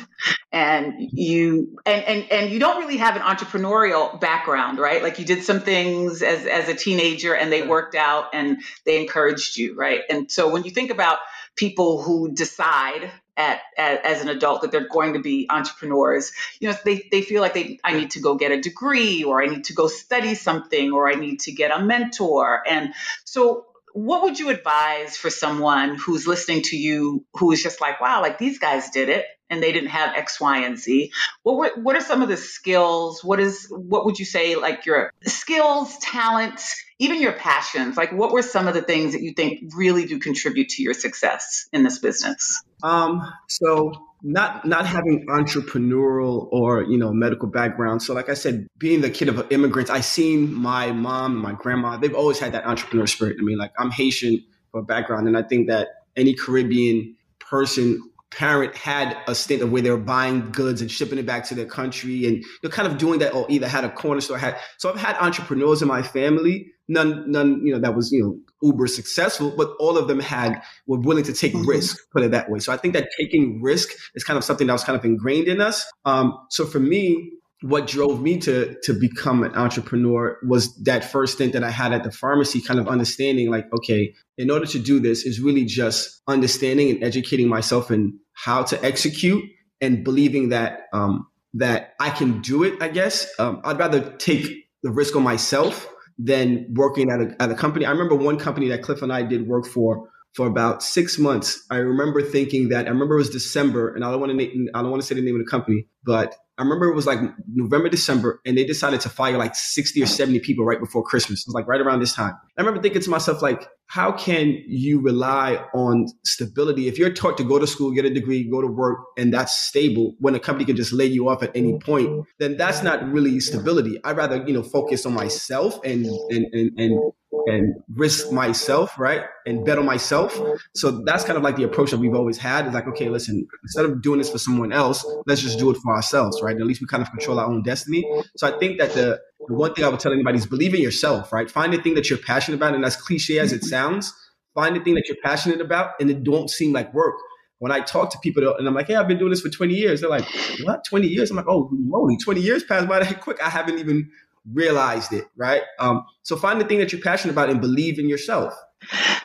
and 0.52 0.92
you 0.98 1.78
and, 1.86 2.04
and 2.04 2.30
and 2.30 2.50
you 2.50 2.58
don't 2.58 2.78
really 2.82 2.98
have 2.98 3.16
an 3.16 3.22
entrepreneurial 3.22 4.20
background, 4.20 4.78
right? 4.78 5.02
Like 5.02 5.18
you 5.18 5.24
did 5.24 5.44
some 5.44 5.60
things 5.60 6.22
as 6.22 6.44
as 6.44 6.68
a 6.68 6.74
teenager, 6.74 7.34
and 7.34 7.50
they 7.50 7.66
worked 7.66 7.94
out, 7.94 8.26
and 8.34 8.58
they 8.84 9.00
encouraged 9.00 9.56
you, 9.56 9.76
right? 9.76 10.02
And 10.10 10.30
so 10.30 10.50
when 10.50 10.64
you 10.64 10.70
think 10.70 10.90
about 10.90 11.20
people 11.56 12.02
who 12.02 12.32
decide 12.34 13.10
at, 13.38 13.60
at, 13.78 14.04
as 14.04 14.20
an 14.20 14.28
adult 14.28 14.62
that 14.62 14.72
they're 14.72 14.88
going 14.88 15.14
to 15.14 15.20
be 15.20 15.46
entrepreneurs. 15.48 16.32
You 16.60 16.68
know 16.68 16.76
they, 16.84 17.08
they 17.10 17.22
feel 17.22 17.40
like 17.40 17.54
they 17.54 17.78
i 17.84 17.94
need 17.94 18.10
to 18.10 18.20
go 18.20 18.34
get 18.34 18.52
a 18.52 18.60
degree 18.60 19.24
or 19.24 19.42
i 19.42 19.46
need 19.46 19.64
to 19.64 19.74
go 19.74 19.86
study 19.86 20.34
something 20.34 20.92
or 20.92 21.08
i 21.08 21.14
need 21.14 21.40
to 21.40 21.52
get 21.52 21.70
a 21.70 21.82
mentor. 21.82 22.62
And 22.68 22.92
so 23.24 23.66
what 23.94 24.22
would 24.22 24.38
you 24.38 24.50
advise 24.50 25.16
for 25.16 25.30
someone 25.30 25.96
who's 25.96 26.26
listening 26.26 26.62
to 26.62 26.76
you 26.76 27.24
who 27.34 27.52
is 27.52 27.62
just 27.62 27.80
like 27.80 28.00
wow 28.00 28.20
like 28.20 28.38
these 28.38 28.58
guys 28.58 28.90
did 28.90 29.08
it 29.08 29.24
and 29.50 29.62
they 29.62 29.72
didn't 29.72 29.90
have 29.90 30.14
X, 30.14 30.40
Y, 30.40 30.58
and 30.58 30.78
Z. 30.78 31.12
What 31.42 31.56
were, 31.56 31.70
what 31.82 31.96
are 31.96 32.00
some 32.00 32.22
of 32.22 32.28
the 32.28 32.36
skills? 32.36 33.24
What 33.24 33.40
is 33.40 33.66
what 33.70 34.04
would 34.04 34.18
you 34.18 34.24
say 34.24 34.56
like 34.56 34.86
your 34.86 35.12
skills, 35.24 35.96
talents, 35.98 36.82
even 36.98 37.20
your 37.20 37.32
passions? 37.32 37.96
Like 37.96 38.12
what 38.12 38.32
were 38.32 38.42
some 38.42 38.68
of 38.68 38.74
the 38.74 38.82
things 38.82 39.12
that 39.12 39.22
you 39.22 39.32
think 39.32 39.72
really 39.76 40.06
do 40.06 40.18
contribute 40.18 40.70
to 40.70 40.82
your 40.82 40.94
success 40.94 41.68
in 41.72 41.82
this 41.82 41.98
business? 41.98 42.62
Um, 42.82 43.22
so 43.48 43.92
not 44.22 44.64
not 44.64 44.86
having 44.86 45.26
entrepreneurial 45.26 46.48
or 46.50 46.82
you 46.82 46.98
know 46.98 47.12
medical 47.12 47.48
background. 47.48 48.02
So 48.02 48.14
like 48.14 48.28
I 48.28 48.34
said, 48.34 48.66
being 48.78 49.00
the 49.00 49.10
kid 49.10 49.28
of 49.28 49.50
immigrants, 49.50 49.90
I 49.90 50.00
seen 50.00 50.52
my 50.52 50.92
mom 50.92 51.32
and 51.32 51.42
my 51.42 51.52
grandma. 51.52 51.96
They've 51.96 52.14
always 52.14 52.38
had 52.38 52.52
that 52.52 52.66
entrepreneur 52.66 53.06
spirit. 53.06 53.36
I 53.38 53.42
mean, 53.42 53.58
like 53.58 53.72
I'm 53.78 53.90
Haitian 53.90 54.44
for 54.72 54.82
background, 54.82 55.28
and 55.28 55.36
I 55.36 55.42
think 55.42 55.68
that 55.68 55.88
any 56.16 56.34
Caribbean 56.34 57.16
person 57.38 58.02
parent 58.30 58.76
had 58.76 59.16
a 59.26 59.34
stint 59.34 59.62
of 59.62 59.72
where 59.72 59.80
they 59.80 59.90
were 59.90 59.96
buying 59.96 60.50
goods 60.50 60.80
and 60.80 60.90
shipping 60.90 61.18
it 61.18 61.26
back 61.26 61.44
to 61.44 61.54
their 61.54 61.64
country 61.64 62.26
and 62.26 62.44
they're 62.60 62.70
kind 62.70 62.90
of 62.90 62.98
doing 62.98 63.18
that 63.20 63.32
or 63.32 63.46
either 63.48 63.66
had 63.66 63.84
a 63.84 63.90
corner 63.90 64.20
store 64.20 64.36
had 64.36 64.58
so 64.76 64.90
i've 64.90 65.00
had 65.00 65.16
entrepreneurs 65.16 65.80
in 65.80 65.88
my 65.88 66.02
family 66.02 66.70
none 66.88 67.30
none 67.30 67.60
you 67.64 67.72
know 67.72 67.80
that 67.80 67.96
was 67.96 68.12
you 68.12 68.22
know 68.22 68.38
uber 68.62 68.86
successful 68.86 69.52
but 69.56 69.70
all 69.78 69.96
of 69.96 70.08
them 70.08 70.20
had 70.20 70.60
were 70.86 70.98
willing 70.98 71.24
to 71.24 71.32
take 71.32 71.54
mm-hmm. 71.54 71.68
risk 71.68 71.96
put 72.12 72.22
it 72.22 72.30
that 72.30 72.50
way 72.50 72.58
so 72.58 72.70
i 72.70 72.76
think 72.76 72.92
that 72.92 73.08
taking 73.18 73.62
risk 73.62 73.90
is 74.14 74.24
kind 74.24 74.36
of 74.36 74.44
something 74.44 74.66
that 74.66 74.74
was 74.74 74.84
kind 74.84 74.98
of 74.98 75.04
ingrained 75.04 75.48
in 75.48 75.60
us 75.60 75.90
um, 76.04 76.36
so 76.50 76.66
for 76.66 76.80
me 76.80 77.32
what 77.62 77.88
drove 77.88 78.22
me 78.22 78.38
to 78.38 78.76
to 78.84 78.92
become 78.92 79.42
an 79.42 79.54
entrepreneur 79.54 80.38
was 80.46 80.74
that 80.84 81.04
first 81.04 81.34
stint 81.34 81.52
that 81.54 81.64
I 81.64 81.70
had 81.70 81.92
at 81.92 82.04
the 82.04 82.12
pharmacy, 82.12 82.60
kind 82.60 82.78
of 82.78 82.86
understanding 82.86 83.50
like, 83.50 83.66
okay, 83.72 84.14
in 84.36 84.50
order 84.50 84.66
to 84.66 84.78
do 84.78 85.00
this 85.00 85.24
is 85.24 85.40
really 85.40 85.64
just 85.64 86.22
understanding 86.28 86.90
and 86.90 87.02
educating 87.02 87.48
myself 87.48 87.90
in 87.90 88.18
how 88.34 88.62
to 88.62 88.84
execute 88.84 89.44
and 89.80 90.04
believing 90.04 90.50
that 90.50 90.82
um, 90.92 91.26
that 91.54 91.94
I 92.00 92.10
can 92.10 92.40
do 92.40 92.62
it. 92.62 92.80
I 92.80 92.88
guess 92.88 93.28
um, 93.40 93.60
I'd 93.64 93.78
rather 93.78 94.00
take 94.18 94.46
the 94.82 94.90
risk 94.90 95.16
on 95.16 95.24
myself 95.24 95.92
than 96.16 96.66
working 96.74 97.10
at 97.10 97.20
a 97.20 97.42
at 97.42 97.50
a 97.50 97.54
company. 97.54 97.86
I 97.86 97.90
remember 97.90 98.14
one 98.14 98.38
company 98.38 98.68
that 98.68 98.82
Cliff 98.82 99.02
and 99.02 99.12
I 99.12 99.22
did 99.22 99.48
work 99.48 99.66
for 99.66 100.08
for 100.34 100.46
about 100.46 100.84
six 100.84 101.18
months. 101.18 101.64
I 101.70 101.76
remember 101.76 102.22
thinking 102.22 102.68
that 102.68 102.86
I 102.86 102.90
remember 102.90 103.14
it 103.16 103.18
was 103.18 103.30
December, 103.30 103.92
and 103.94 104.04
I 104.04 104.12
don't 104.12 104.20
want 104.20 104.38
to 104.38 104.68
I 104.74 104.82
don't 104.82 104.90
want 104.90 105.02
to 105.02 105.06
say 105.06 105.16
the 105.16 105.22
name 105.22 105.34
of 105.34 105.44
the 105.44 105.50
company, 105.50 105.86
but 106.04 106.36
I 106.58 106.62
remember 106.62 106.86
it 106.86 106.94
was 106.94 107.06
like 107.06 107.20
November, 107.46 107.88
December, 107.88 108.40
and 108.44 108.58
they 108.58 108.64
decided 108.64 109.00
to 109.02 109.08
fire 109.08 109.38
like 109.38 109.54
60 109.54 110.02
or 110.02 110.06
70 110.06 110.40
people 110.40 110.64
right 110.64 110.80
before 110.80 111.04
Christmas. 111.04 111.42
It 111.42 111.46
was 111.46 111.54
like 111.54 111.68
right 111.68 111.80
around 111.80 112.00
this 112.00 112.12
time. 112.14 112.34
I 112.56 112.60
remember 112.60 112.82
thinking 112.82 113.00
to 113.00 113.10
myself, 113.10 113.42
like, 113.42 113.68
how 113.88 114.12
can 114.12 114.62
you 114.66 115.00
rely 115.00 115.64
on 115.74 116.06
stability 116.22 116.88
if 116.88 116.98
you're 116.98 117.12
taught 117.12 117.38
to 117.38 117.44
go 117.44 117.58
to 117.58 117.66
school, 117.66 117.90
get 117.90 118.04
a 118.04 118.10
degree, 118.10 118.44
go 118.44 118.60
to 118.60 118.66
work, 118.66 118.98
and 119.16 119.32
that's 119.32 119.58
stable 119.60 120.14
when 120.18 120.34
a 120.34 120.40
company 120.40 120.66
can 120.66 120.76
just 120.76 120.92
lay 120.92 121.06
you 121.06 121.28
off 121.28 121.42
at 121.42 121.50
any 121.54 121.72
mm-hmm. 121.72 121.90
point? 121.90 122.26
Then 122.38 122.58
that's 122.58 122.82
not 122.82 123.10
really 123.10 123.40
stability. 123.40 123.98
I'd 124.04 124.16
rather, 124.16 124.44
you 124.46 124.52
know, 124.52 124.62
focus 124.62 125.06
on 125.06 125.14
myself 125.14 125.80
and 125.84 126.06
and 126.06 126.46
and, 126.52 126.78
and 126.78 127.12
and 127.46 127.74
risk 127.94 128.30
myself, 128.30 128.98
right? 128.98 129.22
And 129.46 129.64
bet 129.64 129.78
on 129.78 129.86
myself. 129.86 130.38
So 130.74 131.02
that's 131.04 131.24
kind 131.24 131.38
of 131.38 131.42
like 131.42 131.56
the 131.56 131.62
approach 131.62 131.90
that 131.90 131.98
we've 131.98 132.14
always 132.14 132.36
had. 132.36 132.66
Is 132.66 132.74
like, 132.74 132.86
okay, 132.88 133.08
listen, 133.08 133.46
instead 133.62 133.86
of 133.86 134.02
doing 134.02 134.18
this 134.18 134.30
for 134.30 134.38
someone 134.38 134.72
else, 134.72 135.04
let's 135.26 135.40
just 135.40 135.58
do 135.58 135.70
it 135.70 135.78
for 135.78 135.94
ourselves, 135.94 136.42
right? 136.42 136.56
At 136.56 136.66
least 136.66 136.82
we 136.82 136.86
kind 136.86 137.02
of 137.02 137.10
control 137.10 137.40
our 137.40 137.46
own 137.46 137.62
destiny. 137.62 138.04
So 138.36 138.54
I 138.54 138.58
think 138.58 138.78
that 138.80 138.92
the, 138.92 139.20
the 139.48 139.54
one 139.54 139.74
thing 139.74 139.84
I 139.84 139.88
would 139.88 140.00
tell 140.00 140.12
anybody 140.12 140.38
is 140.38 140.46
believe 140.46 140.74
in 140.74 140.82
yourself, 140.82 141.32
right? 141.32 141.50
Find 141.50 141.72
the 141.72 141.80
thing 141.80 141.94
that 141.94 142.10
you're 142.10 142.18
passionate 142.18 142.58
about. 142.58 142.74
And 142.74 142.84
as 142.84 142.96
cliche 142.96 143.38
as 143.38 143.52
it 143.52 143.64
sounds, 143.64 144.12
find 144.54 144.76
the 144.76 144.80
thing 144.80 144.94
that 144.94 145.08
you're 145.08 145.16
passionate 145.24 145.60
about 145.60 145.92
and 146.00 146.10
it 146.10 146.22
don't 146.22 146.50
seem 146.50 146.72
like 146.72 146.92
work. 146.94 147.16
When 147.60 147.72
I 147.72 147.80
talk 147.80 148.10
to 148.12 148.18
people 148.22 148.54
and 148.56 148.68
I'm 148.68 148.74
like, 148.74 148.86
hey, 148.86 148.94
I've 148.94 149.08
been 149.08 149.18
doing 149.18 149.30
this 149.30 149.40
for 149.40 149.48
20 149.48 149.74
years. 149.74 150.00
They're 150.00 150.10
like, 150.10 150.26
what? 150.62 150.84
20 150.84 151.08
years? 151.08 151.30
I'm 151.30 151.36
like, 151.36 151.48
oh, 151.48 151.68
moly, 151.72 152.16
20 152.16 152.40
years 152.40 152.62
passed 152.62 152.86
by 152.86 153.00
that 153.00 153.20
quick. 153.22 153.42
I 153.42 153.48
haven't 153.48 153.78
even 153.78 154.10
realized 154.52 155.12
it, 155.12 155.24
right? 155.36 155.62
Um, 155.80 156.04
so 156.22 156.36
find 156.36 156.60
the 156.60 156.64
thing 156.64 156.78
that 156.78 156.92
you're 156.92 157.00
passionate 157.00 157.32
about 157.32 157.50
and 157.50 157.60
believe 157.60 157.98
in 157.98 158.08
yourself. 158.08 158.54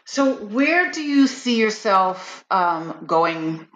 So 0.05 0.33
where 0.35 0.91
do 0.91 1.03
you 1.03 1.27
see 1.27 1.59
yourself 1.59 2.43
um, 2.49 3.03
going 3.05 3.67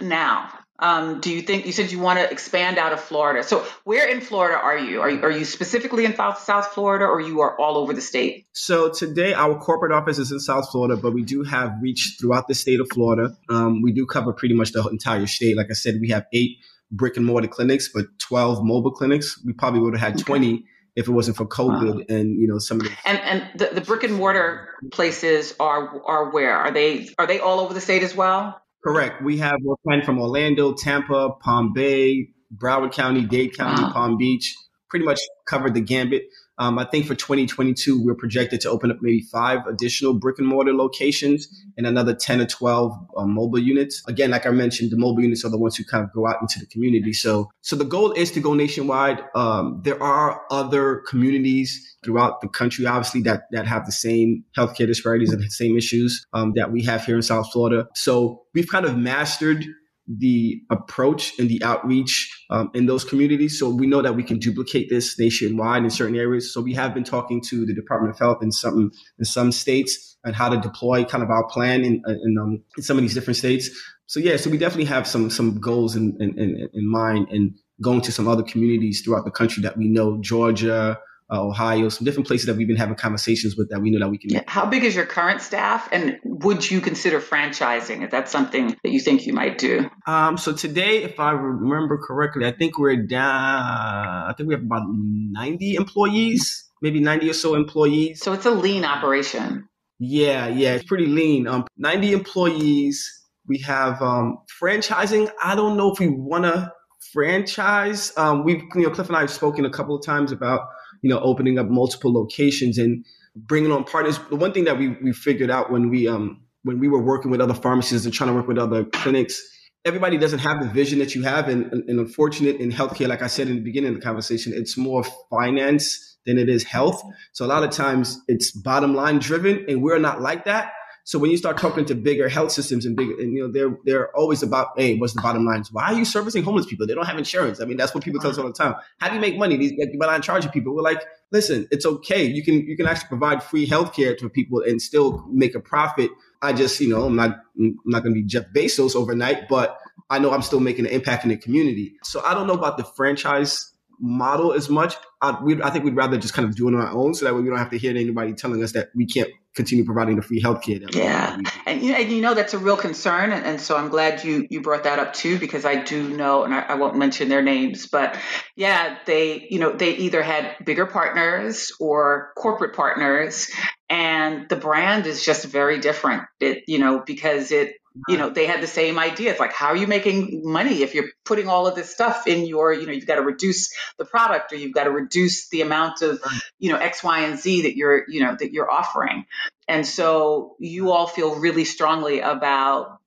now? 0.00 0.50
Um, 0.80 1.20
do 1.20 1.32
you 1.32 1.42
think 1.42 1.66
you 1.66 1.72
said 1.72 1.90
you 1.90 1.98
want 1.98 2.20
to 2.20 2.30
expand 2.30 2.78
out 2.78 2.92
of 2.92 3.00
Florida? 3.00 3.42
So 3.42 3.66
where 3.82 4.06
in 4.08 4.20
Florida 4.20 4.56
are 4.56 4.78
you? 4.78 5.00
Are 5.00 5.10
you 5.10 5.22
are 5.22 5.30
you 5.30 5.44
specifically 5.44 6.04
in 6.04 6.14
South 6.14 6.38
South 6.38 6.68
Florida, 6.68 7.04
or 7.04 7.20
you 7.20 7.40
are 7.40 7.58
all 7.58 7.76
over 7.78 7.92
the 7.92 8.00
state? 8.00 8.46
So 8.52 8.90
today 8.90 9.34
our 9.34 9.58
corporate 9.58 9.92
office 9.92 10.18
is 10.18 10.30
in 10.30 10.38
South 10.38 10.70
Florida, 10.70 10.96
but 10.96 11.12
we 11.12 11.22
do 11.22 11.42
have 11.42 11.72
reach 11.82 12.16
throughout 12.20 12.46
the 12.46 12.54
state 12.54 12.78
of 12.78 12.88
Florida. 12.92 13.36
Um, 13.48 13.82
we 13.82 13.92
do 13.92 14.06
cover 14.06 14.32
pretty 14.32 14.54
much 14.54 14.72
the 14.72 14.86
entire 14.86 15.26
state. 15.26 15.56
Like 15.56 15.68
I 15.70 15.74
said, 15.74 15.98
we 16.00 16.10
have 16.10 16.26
eight 16.32 16.58
brick 16.92 17.16
and 17.16 17.26
mortar 17.26 17.48
clinics, 17.48 17.88
but 17.92 18.06
twelve 18.18 18.62
mobile 18.62 18.92
clinics. 18.92 19.42
We 19.44 19.54
probably 19.54 19.80
would 19.80 19.96
have 19.96 20.12
had 20.14 20.24
twenty 20.24 20.64
if 20.94 21.08
it 21.08 21.12
wasn't 21.12 21.36
for 21.36 21.46
COVID 21.46 21.94
wow. 21.94 22.02
and 22.08 22.40
you 22.40 22.46
know 22.46 22.58
some 22.58 22.80
of 22.80 22.86
the 22.86 22.92
and 23.04 23.18
and 23.18 23.58
the, 23.58 23.74
the 23.74 23.80
brick 23.80 24.04
and 24.04 24.14
mortar 24.14 24.68
places 24.92 25.54
are 25.58 26.02
are 26.04 26.30
where 26.30 26.56
are 26.56 26.70
they 26.70 27.08
are 27.18 27.26
they 27.26 27.40
all 27.40 27.58
over 27.60 27.74
the 27.74 27.80
state 27.80 28.04
as 28.04 28.14
well? 28.14 28.60
Correct. 28.84 29.22
We 29.22 29.38
have 29.38 29.56
we're 29.62 29.76
planning 29.84 30.04
from 30.04 30.20
Orlando, 30.20 30.72
Tampa, 30.72 31.30
Palm 31.40 31.72
Bay, 31.72 32.28
Broward 32.56 32.92
County, 32.92 33.22
Dade 33.22 33.56
County, 33.56 33.82
wow. 33.82 33.92
Palm 33.92 34.16
Beach. 34.16 34.54
Pretty 34.88 35.04
much 35.04 35.20
covered 35.46 35.74
the 35.74 35.80
gambit. 35.80 36.24
Um, 36.58 36.78
I 36.78 36.84
think 36.84 37.06
for 37.06 37.14
2022, 37.14 38.02
we're 38.02 38.14
projected 38.14 38.60
to 38.62 38.70
open 38.70 38.90
up 38.90 38.98
maybe 39.00 39.20
five 39.20 39.66
additional 39.66 40.14
brick 40.14 40.38
and 40.38 40.46
mortar 40.46 40.74
locations 40.74 41.48
and 41.76 41.86
another 41.86 42.14
10 42.14 42.40
or 42.40 42.46
12 42.46 42.92
um, 43.16 43.34
mobile 43.34 43.58
units. 43.58 44.02
Again, 44.08 44.30
like 44.30 44.46
I 44.46 44.50
mentioned, 44.50 44.90
the 44.90 44.96
mobile 44.96 45.22
units 45.22 45.44
are 45.44 45.50
the 45.50 45.58
ones 45.58 45.76
who 45.76 45.84
kind 45.84 46.04
of 46.04 46.12
go 46.12 46.26
out 46.26 46.36
into 46.40 46.58
the 46.58 46.66
community. 46.66 47.12
So, 47.12 47.50
so 47.60 47.76
the 47.76 47.84
goal 47.84 48.12
is 48.12 48.30
to 48.32 48.40
go 48.40 48.54
nationwide. 48.54 49.22
Um, 49.34 49.80
there 49.84 50.02
are 50.02 50.42
other 50.50 51.02
communities 51.08 51.96
throughout 52.04 52.40
the 52.40 52.48
country, 52.48 52.86
obviously, 52.86 53.22
that, 53.22 53.42
that 53.52 53.66
have 53.66 53.86
the 53.86 53.92
same 53.92 54.44
healthcare 54.56 54.86
disparities 54.86 55.32
and 55.32 55.42
the 55.42 55.50
same 55.50 55.76
issues 55.76 56.26
um, 56.32 56.52
that 56.56 56.72
we 56.72 56.82
have 56.84 57.04
here 57.04 57.16
in 57.16 57.22
South 57.22 57.50
Florida. 57.52 57.86
So 57.94 58.42
we've 58.54 58.68
kind 58.68 58.84
of 58.84 58.96
mastered 58.96 59.64
the 60.08 60.60
approach 60.70 61.38
and 61.38 61.48
the 61.48 61.62
outreach 61.62 62.37
um, 62.50 62.70
in 62.74 62.86
those 62.86 63.04
communities. 63.04 63.58
So 63.58 63.68
we 63.68 63.86
know 63.86 64.02
that 64.02 64.14
we 64.14 64.22
can 64.22 64.38
duplicate 64.38 64.88
this 64.88 65.18
nationwide 65.18 65.84
in 65.84 65.90
certain 65.90 66.16
areas. 66.16 66.52
So 66.52 66.60
we 66.60 66.74
have 66.74 66.94
been 66.94 67.04
talking 67.04 67.42
to 67.48 67.66
the 67.66 67.74
Department 67.74 68.14
of 68.14 68.18
Health 68.18 68.42
in 68.42 68.52
some 68.52 68.90
in 69.18 69.24
some 69.24 69.52
states 69.52 70.16
and 70.24 70.34
how 70.34 70.48
to 70.48 70.58
deploy 70.60 71.04
kind 71.04 71.22
of 71.22 71.30
our 71.30 71.46
plan 71.48 71.84
in 71.84 72.02
in, 72.06 72.38
um, 72.40 72.62
in 72.76 72.82
some 72.82 72.96
of 72.96 73.02
these 73.02 73.14
different 73.14 73.36
states. 73.36 73.70
So 74.06 74.20
yeah, 74.20 74.36
so 74.36 74.50
we 74.50 74.58
definitely 74.58 74.86
have 74.86 75.06
some 75.06 75.30
some 75.30 75.60
goals 75.60 75.94
in 75.96 76.16
in, 76.20 76.68
in 76.72 76.90
mind 76.90 77.28
and 77.30 77.54
going 77.80 78.00
to 78.02 78.12
some 78.12 78.26
other 78.26 78.42
communities 78.42 79.02
throughout 79.02 79.24
the 79.24 79.30
country 79.30 79.62
that 79.62 79.76
we 79.76 79.88
know 79.88 80.18
Georgia, 80.20 80.98
uh, 81.30 81.46
Ohio, 81.46 81.88
some 81.88 82.04
different 82.04 82.26
places 82.26 82.46
that 82.46 82.56
we've 82.56 82.66
been 82.66 82.76
having 82.76 82.94
conversations 82.94 83.56
with 83.56 83.70
that 83.70 83.80
we 83.80 83.90
know 83.90 83.98
that 83.98 84.10
we 84.10 84.18
can. 84.18 84.30
Yeah. 84.30 84.42
How 84.46 84.66
big 84.66 84.84
is 84.84 84.94
your 84.94 85.06
current 85.06 85.42
staff, 85.42 85.88
and 85.92 86.18
would 86.24 86.70
you 86.70 86.80
consider 86.80 87.20
franchising? 87.20 88.02
If 88.02 88.10
that's 88.10 88.32
something 88.32 88.76
that 88.82 88.90
you 88.90 89.00
think 89.00 89.26
you 89.26 89.32
might 89.32 89.58
do? 89.58 89.90
Um, 90.06 90.38
so 90.38 90.52
today, 90.52 91.02
if 91.02 91.20
I 91.20 91.32
remember 91.32 91.98
correctly, 91.98 92.46
I 92.46 92.52
think 92.52 92.78
we're 92.78 93.06
down. 93.06 93.20
I 93.20 94.32
think 94.36 94.48
we 94.48 94.54
have 94.54 94.62
about 94.62 94.86
ninety 94.88 95.74
employees, 95.74 96.68
maybe 96.80 97.00
ninety 97.00 97.28
or 97.28 97.34
so 97.34 97.54
employees. 97.54 98.20
So 98.22 98.32
it's 98.32 98.46
a 98.46 98.50
lean 98.50 98.84
operation. 98.84 99.68
Yeah, 99.98 100.46
yeah, 100.48 100.74
it's 100.74 100.84
pretty 100.84 101.06
lean. 101.06 101.46
Um, 101.46 101.66
ninety 101.76 102.12
employees. 102.12 103.14
We 103.46 103.58
have 103.60 104.00
um, 104.02 104.38
franchising. 104.62 105.30
I 105.42 105.54
don't 105.54 105.76
know 105.76 105.92
if 105.92 105.98
we 105.98 106.08
want 106.08 106.44
to 106.44 106.70
franchise. 107.12 108.12
Um, 108.16 108.44
we've, 108.44 108.62
you 108.74 108.82
know, 108.82 108.90
Cliff 108.90 109.08
and 109.08 109.16
I 109.16 109.20
have 109.20 109.30
spoken 109.30 109.64
a 109.64 109.70
couple 109.70 109.96
of 109.96 110.04
times 110.04 110.32
about 110.32 110.68
you 111.02 111.10
know, 111.10 111.20
opening 111.20 111.58
up 111.58 111.68
multiple 111.68 112.12
locations 112.12 112.78
and 112.78 113.04
bringing 113.36 113.72
on 113.72 113.84
partners. 113.84 114.18
The 114.30 114.36
one 114.36 114.52
thing 114.52 114.64
that 114.64 114.78
we 114.78 114.96
we 115.02 115.12
figured 115.12 115.50
out 115.50 115.70
when 115.70 115.90
we 115.90 116.08
um 116.08 116.42
when 116.62 116.78
we 116.80 116.88
were 116.88 117.02
working 117.02 117.30
with 117.30 117.40
other 117.40 117.54
pharmacies 117.54 118.04
and 118.04 118.12
trying 118.12 118.28
to 118.28 118.34
work 118.34 118.48
with 118.48 118.58
other 118.58 118.84
clinics, 118.84 119.40
everybody 119.84 120.18
doesn't 120.18 120.40
have 120.40 120.60
the 120.60 120.68
vision 120.68 120.98
that 120.98 121.14
you 121.14 121.22
have. 121.22 121.48
And, 121.48 121.72
and, 121.72 121.88
and 121.88 122.00
unfortunate 122.00 122.56
in 122.56 122.70
healthcare, 122.70 123.08
like 123.08 123.22
I 123.22 123.28
said 123.28 123.48
in 123.48 123.56
the 123.56 123.62
beginning 123.62 123.90
of 123.90 123.96
the 123.96 124.02
conversation, 124.02 124.52
it's 124.54 124.76
more 124.76 125.04
finance 125.30 126.16
than 126.26 126.38
it 126.38 126.48
is 126.48 126.64
health. 126.64 127.02
So 127.32 127.46
a 127.46 127.48
lot 127.48 127.62
of 127.62 127.70
times 127.70 128.20
it's 128.28 128.50
bottom 128.50 128.94
line 128.94 129.18
driven, 129.18 129.64
and 129.68 129.82
we're 129.82 129.98
not 129.98 130.20
like 130.20 130.44
that. 130.44 130.72
So 131.08 131.18
when 131.18 131.30
you 131.30 131.38
start 131.38 131.56
talking 131.56 131.86
to 131.86 131.94
bigger 131.94 132.28
health 132.28 132.52
systems 132.52 132.84
and 132.84 132.94
bigger, 132.94 133.14
and 133.18 133.32
you 133.32 133.40
know, 133.40 133.50
they're 133.50 133.74
they're 133.86 134.14
always 134.14 134.42
about, 134.42 134.72
hey, 134.76 134.98
what's 134.98 135.14
the 135.14 135.22
bottom 135.22 135.46
line? 135.46 135.64
Why 135.72 135.84
are 135.84 135.94
you 135.94 136.04
servicing 136.04 136.42
homeless 136.42 136.66
people? 136.66 136.86
They 136.86 136.92
don't 136.92 137.06
have 137.06 137.16
insurance. 137.16 137.62
I 137.62 137.64
mean, 137.64 137.78
that's 137.78 137.94
what 137.94 138.04
people 138.04 138.20
tell 138.20 138.30
us 138.30 138.36
all 138.36 138.46
the 138.46 138.52
time. 138.52 138.74
How 138.98 139.08
do 139.08 139.14
you 139.14 139.20
make 139.22 139.38
money? 139.38 139.56
These 139.56 139.72
but 139.98 140.10
I'm 140.10 140.20
charging 140.20 140.50
people. 140.50 140.74
We're 140.74 140.82
like, 140.82 141.02
listen, 141.32 141.66
it's 141.70 141.86
okay. 141.86 142.26
You 142.26 142.44
can 142.44 142.56
you 142.66 142.76
can 142.76 142.86
actually 142.86 143.08
provide 143.08 143.42
free 143.42 143.64
health 143.64 143.94
care 143.94 144.14
to 144.16 144.28
people 144.28 144.60
and 144.60 144.82
still 144.82 145.24
make 145.30 145.54
a 145.54 145.60
profit. 145.60 146.10
I 146.42 146.52
just, 146.52 146.78
you 146.78 146.90
know, 146.90 147.04
I'm 147.04 147.16
not 147.16 147.38
I'm 147.58 147.78
not 147.86 148.02
gonna 148.02 148.14
be 148.14 148.24
Jeff 148.24 148.44
Bezos 148.54 148.94
overnight, 148.94 149.48
but 149.48 149.78
I 150.10 150.18
know 150.18 150.30
I'm 150.32 150.42
still 150.42 150.60
making 150.60 150.84
an 150.84 150.92
impact 150.92 151.24
in 151.24 151.30
the 151.30 151.38
community. 151.38 151.94
So 152.02 152.22
I 152.22 152.34
don't 152.34 152.46
know 152.46 152.52
about 152.52 152.76
the 152.76 152.84
franchise 152.84 153.72
model 153.98 154.52
as 154.52 154.68
much. 154.68 154.94
I, 155.22 155.38
I 155.64 155.70
think 155.70 155.84
we'd 155.84 155.96
rather 155.96 156.18
just 156.18 156.34
kind 156.34 156.46
of 156.46 156.54
do 156.54 156.68
it 156.68 156.74
on 156.74 156.80
our 156.82 156.92
own 156.92 157.14
so 157.14 157.24
that 157.24 157.34
way 157.34 157.40
we 157.40 157.48
don't 157.48 157.58
have 157.58 157.70
to 157.70 157.78
hear 157.78 157.90
anybody 157.90 158.32
telling 158.34 158.62
us 158.62 158.72
that 158.72 158.90
we 158.94 159.06
can't 159.06 159.30
continue 159.58 159.84
providing 159.84 160.14
the 160.14 160.22
free 160.22 160.40
healthcare. 160.40 160.80
That 160.80 160.94
yeah, 160.94 161.36
and 161.66 161.82
you, 161.82 161.90
know, 161.92 161.98
and 161.98 162.12
you 162.12 162.20
know 162.22 162.34
that's 162.34 162.54
a 162.54 162.58
real 162.58 162.76
concern, 162.76 163.32
and, 163.32 163.44
and, 163.44 163.60
so 163.60 163.76
I'm 163.76 163.88
glad 163.88 164.22
you 164.22 164.46
you 164.48 164.62
brought 164.62 164.84
that 164.84 165.00
up 165.00 165.12
too 165.12 165.38
because 165.38 165.64
I 165.64 165.82
do 165.82 166.08
know, 166.08 166.44
and 166.44 166.54
I, 166.54 166.60
I, 166.60 166.74
won't 166.76 166.96
mention 166.96 167.28
their 167.28 167.42
names, 167.42 167.88
but 167.88 168.16
yeah, 168.54 168.98
they 169.04 169.48
you 169.50 169.58
know 169.58 169.72
they 169.72 169.96
either 169.96 170.22
had 170.22 170.56
bigger 170.64 170.86
partners 170.86 171.72
or 171.80 172.30
corporate 172.36 172.76
partners, 172.76 173.50
and 173.90 174.48
the 174.48 174.56
brand 174.56 175.06
is 175.06 175.24
just 175.24 175.44
very 175.44 175.80
different. 175.80 176.22
It 176.38 176.62
you 176.68 176.78
know 176.78 177.02
because 177.04 177.50
it 177.50 177.74
you 178.06 178.16
know 178.16 178.30
they 178.30 178.46
had 178.46 178.62
the 178.62 178.66
same 178.66 178.98
idea. 178.98 179.30
It's 179.30 179.40
like 179.40 179.52
how 179.52 179.68
are 179.68 179.76
you 179.76 179.86
making 179.86 180.42
money 180.44 180.82
if 180.82 180.94
you're 180.94 181.08
putting 181.24 181.48
all 181.48 181.66
of 181.66 181.74
this 181.74 181.90
stuff 181.90 182.26
in 182.26 182.46
your 182.46 182.72
you 182.72 182.86
know 182.86 182.92
you've 182.92 183.06
got 183.06 183.16
to 183.16 183.22
reduce 183.22 183.74
the 183.98 184.04
product 184.04 184.52
or 184.52 184.56
you've 184.56 184.74
got 184.74 184.84
to 184.84 184.90
reduce 184.90 185.48
the 185.48 185.62
amount 185.62 186.02
of 186.02 186.20
you 186.58 186.70
know 186.70 186.78
x 186.78 187.02
y 187.02 187.20
and 187.20 187.38
z 187.38 187.62
that 187.62 187.76
you're 187.76 188.04
you 188.08 188.20
know 188.20 188.36
that 188.38 188.52
you're 188.52 188.70
offering. 188.70 189.24
And 189.66 189.86
so 189.86 190.56
you 190.58 190.92
all 190.92 191.06
feel 191.06 191.38
really 191.40 191.64
strongly 191.64 192.20
about 192.20 193.00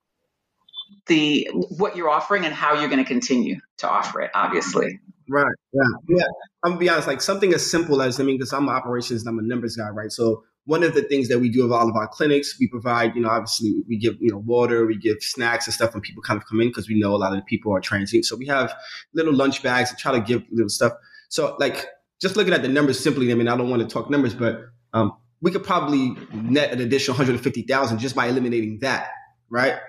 the 1.08 1.50
what 1.52 1.96
you're 1.96 2.10
offering 2.10 2.46
and 2.46 2.54
how 2.54 2.80
you're 2.80 2.90
going 2.90 3.04
to 3.04 3.08
continue 3.08 3.60
to 3.78 3.90
offer 3.90 4.22
it 4.22 4.32
obviously. 4.34 5.00
Right. 5.30 5.56
Yeah. 5.74 5.82
Yeah. 6.10 6.24
I'm 6.64 6.72
gonna 6.72 6.80
be 6.80 6.90
honest 6.90 7.08
like 7.08 7.22
something 7.22 7.54
as 7.54 7.70
simple 7.70 8.02
as 8.02 8.20
i 8.20 8.24
mean 8.24 8.38
because 8.38 8.54
i'm 8.54 8.68
an 8.68 8.76
operations 8.76 9.26
i'm 9.26 9.40
a 9.40 9.42
numbers 9.42 9.78
guy 9.78 9.90
right? 9.90 10.12
So 10.12 10.44
one 10.66 10.84
of 10.84 10.94
the 10.94 11.02
things 11.02 11.28
that 11.28 11.40
we 11.40 11.50
do 11.50 11.66
of 11.66 11.72
all 11.72 11.90
of 11.90 11.96
our 11.96 12.08
clinics, 12.08 12.58
we 12.60 12.68
provide, 12.68 13.16
you 13.16 13.22
know, 13.22 13.30
obviously 13.30 13.84
we 13.88 13.98
give, 13.98 14.16
you 14.20 14.30
know, 14.30 14.38
water, 14.38 14.86
we 14.86 14.96
give 14.96 15.18
snacks 15.22 15.66
and 15.66 15.74
stuff 15.74 15.94
when 15.94 16.02
people 16.02 16.22
kind 16.22 16.38
of 16.38 16.48
come 16.48 16.62
in 16.62 16.68
because 16.68 16.88
we 16.88 17.00
know 17.00 17.16
a 17.16 17.18
lot 17.18 17.34
of 17.34 17.40
the 17.40 17.46
people 17.46 17.76
are 17.76 17.80
transient. 17.80 18.26
So 18.26 18.36
we 18.36 18.46
have 18.48 18.74
little 19.14 19.34
lunch 19.34 19.64
bags 19.64 19.90
and 19.90 19.98
try 19.98 20.12
to 20.12 20.22
give 20.22 20.44
little 20.52 20.70
stuff. 20.70 20.94
So 21.30 21.56
like 21.60 21.88
just 22.22 22.36
looking 22.36 22.54
at 22.54 22.62
the 22.62 22.68
numbers 22.68 23.00
simply, 23.00 23.32
I 23.32 23.36
mean, 23.36 23.48
I 23.48 23.58
don't 23.58 23.70
want 23.70 23.82
to 23.82 23.88
talk 23.88 24.10
numbers, 24.10 24.36
but 24.36 24.62
um, 24.94 25.14
we 25.42 25.50
could 25.50 25.64
probably 25.64 26.16
net 26.32 26.72
an 26.72 26.80
additional 26.80 27.16
150,000 27.16 27.98
just 27.98 28.16
by 28.16 28.28
eliminating 28.28 28.80
that, 28.82 29.10
right? 29.50 29.80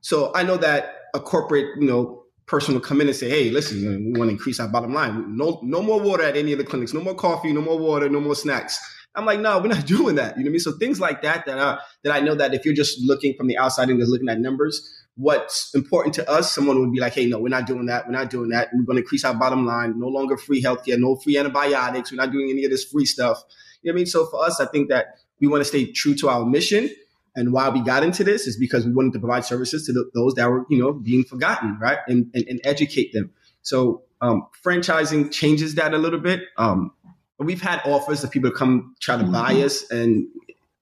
So 0.00 0.32
I 0.34 0.42
know 0.42 0.56
that 0.56 0.96
a 1.14 1.20
corporate, 1.20 1.78
you 1.78 1.86
know, 1.86 2.22
person 2.46 2.74
will 2.74 2.80
come 2.80 3.00
in 3.00 3.06
and 3.06 3.16
say, 3.16 3.30
"Hey, 3.30 3.50
listen, 3.50 4.04
we 4.04 4.18
want 4.18 4.28
to 4.28 4.32
increase 4.32 4.58
our 4.58 4.68
bottom 4.68 4.92
line. 4.92 5.36
No, 5.36 5.60
no 5.62 5.80
more 5.80 6.00
water 6.00 6.24
at 6.24 6.36
any 6.36 6.52
of 6.52 6.58
the 6.58 6.64
clinics. 6.64 6.92
No 6.92 7.00
more 7.00 7.14
coffee. 7.14 7.52
No 7.52 7.60
more 7.60 7.78
water. 7.78 8.08
No 8.08 8.20
more 8.20 8.34
snacks." 8.34 8.78
I'm 9.14 9.26
like, 9.26 9.40
no, 9.40 9.58
we're 9.58 9.68
not 9.68 9.86
doing 9.86 10.16
that. 10.16 10.36
You 10.36 10.44
know 10.44 10.48
what 10.48 10.50
I 10.50 10.52
mean? 10.52 10.60
So 10.60 10.72
things 10.72 11.00
like 11.00 11.22
that 11.22 11.46
that 11.46 11.58
uh, 11.58 11.78
that 12.04 12.12
I 12.12 12.20
know 12.20 12.34
that 12.34 12.54
if 12.54 12.64
you're 12.64 12.74
just 12.74 13.00
looking 13.00 13.34
from 13.34 13.46
the 13.46 13.58
outside 13.58 13.88
and 13.90 13.98
just 13.98 14.10
looking 14.10 14.28
at 14.28 14.40
numbers, 14.40 14.88
what's 15.16 15.74
important 15.74 16.14
to 16.14 16.30
us, 16.30 16.52
someone 16.52 16.80
would 16.80 16.92
be 16.92 17.00
like, 17.00 17.14
hey, 17.14 17.26
no, 17.26 17.38
we're 17.38 17.48
not 17.48 17.66
doing 17.66 17.86
that. 17.86 18.06
We're 18.06 18.12
not 18.12 18.30
doing 18.30 18.50
that. 18.50 18.68
We're 18.72 18.84
going 18.84 18.96
to 18.96 19.02
increase 19.02 19.24
our 19.24 19.34
bottom 19.34 19.66
line. 19.66 19.98
No 19.98 20.08
longer 20.08 20.36
free 20.36 20.62
healthcare, 20.62 20.98
no 20.98 21.16
free 21.16 21.36
antibiotics. 21.36 22.10
We're 22.10 22.16
not 22.16 22.32
doing 22.32 22.50
any 22.50 22.64
of 22.64 22.70
this 22.70 22.84
free 22.84 23.04
stuff. 23.04 23.42
You 23.82 23.90
know 23.90 23.94
what 23.94 23.98
I 23.98 24.00
mean? 24.00 24.06
So 24.06 24.26
for 24.26 24.44
us, 24.44 24.60
I 24.60 24.66
think 24.66 24.88
that 24.88 25.18
we 25.40 25.48
want 25.48 25.60
to 25.60 25.64
stay 25.64 25.90
true 25.90 26.14
to 26.16 26.28
our 26.28 26.46
mission. 26.46 26.90
And 27.34 27.52
why 27.52 27.68
we 27.70 27.80
got 27.80 28.02
into 28.02 28.24
this 28.24 28.46
is 28.46 28.58
because 28.58 28.84
we 28.84 28.92
wanted 28.92 29.14
to 29.14 29.18
provide 29.18 29.44
services 29.44 29.86
to 29.86 29.92
the, 29.92 30.10
those 30.14 30.34
that 30.34 30.50
were, 30.50 30.66
you 30.68 30.78
know, 30.78 30.92
being 30.92 31.24
forgotten, 31.24 31.78
right? 31.80 31.98
And, 32.06 32.30
and, 32.34 32.44
and 32.46 32.60
educate 32.62 33.12
them. 33.14 33.32
So 33.62 34.02
um, 34.20 34.46
franchising 34.64 35.32
changes 35.32 35.76
that 35.76 35.94
a 35.94 35.98
little 35.98 36.20
bit. 36.20 36.42
Um, 36.58 36.92
we've 37.38 37.62
had 37.62 37.80
offers 37.84 38.22
of 38.24 38.30
people 38.30 38.50
to 38.50 38.56
come 38.56 38.94
try 39.00 39.16
to 39.16 39.24
buy 39.24 39.52
mm-hmm. 39.52 39.64
us 39.64 39.90
and 39.90 40.26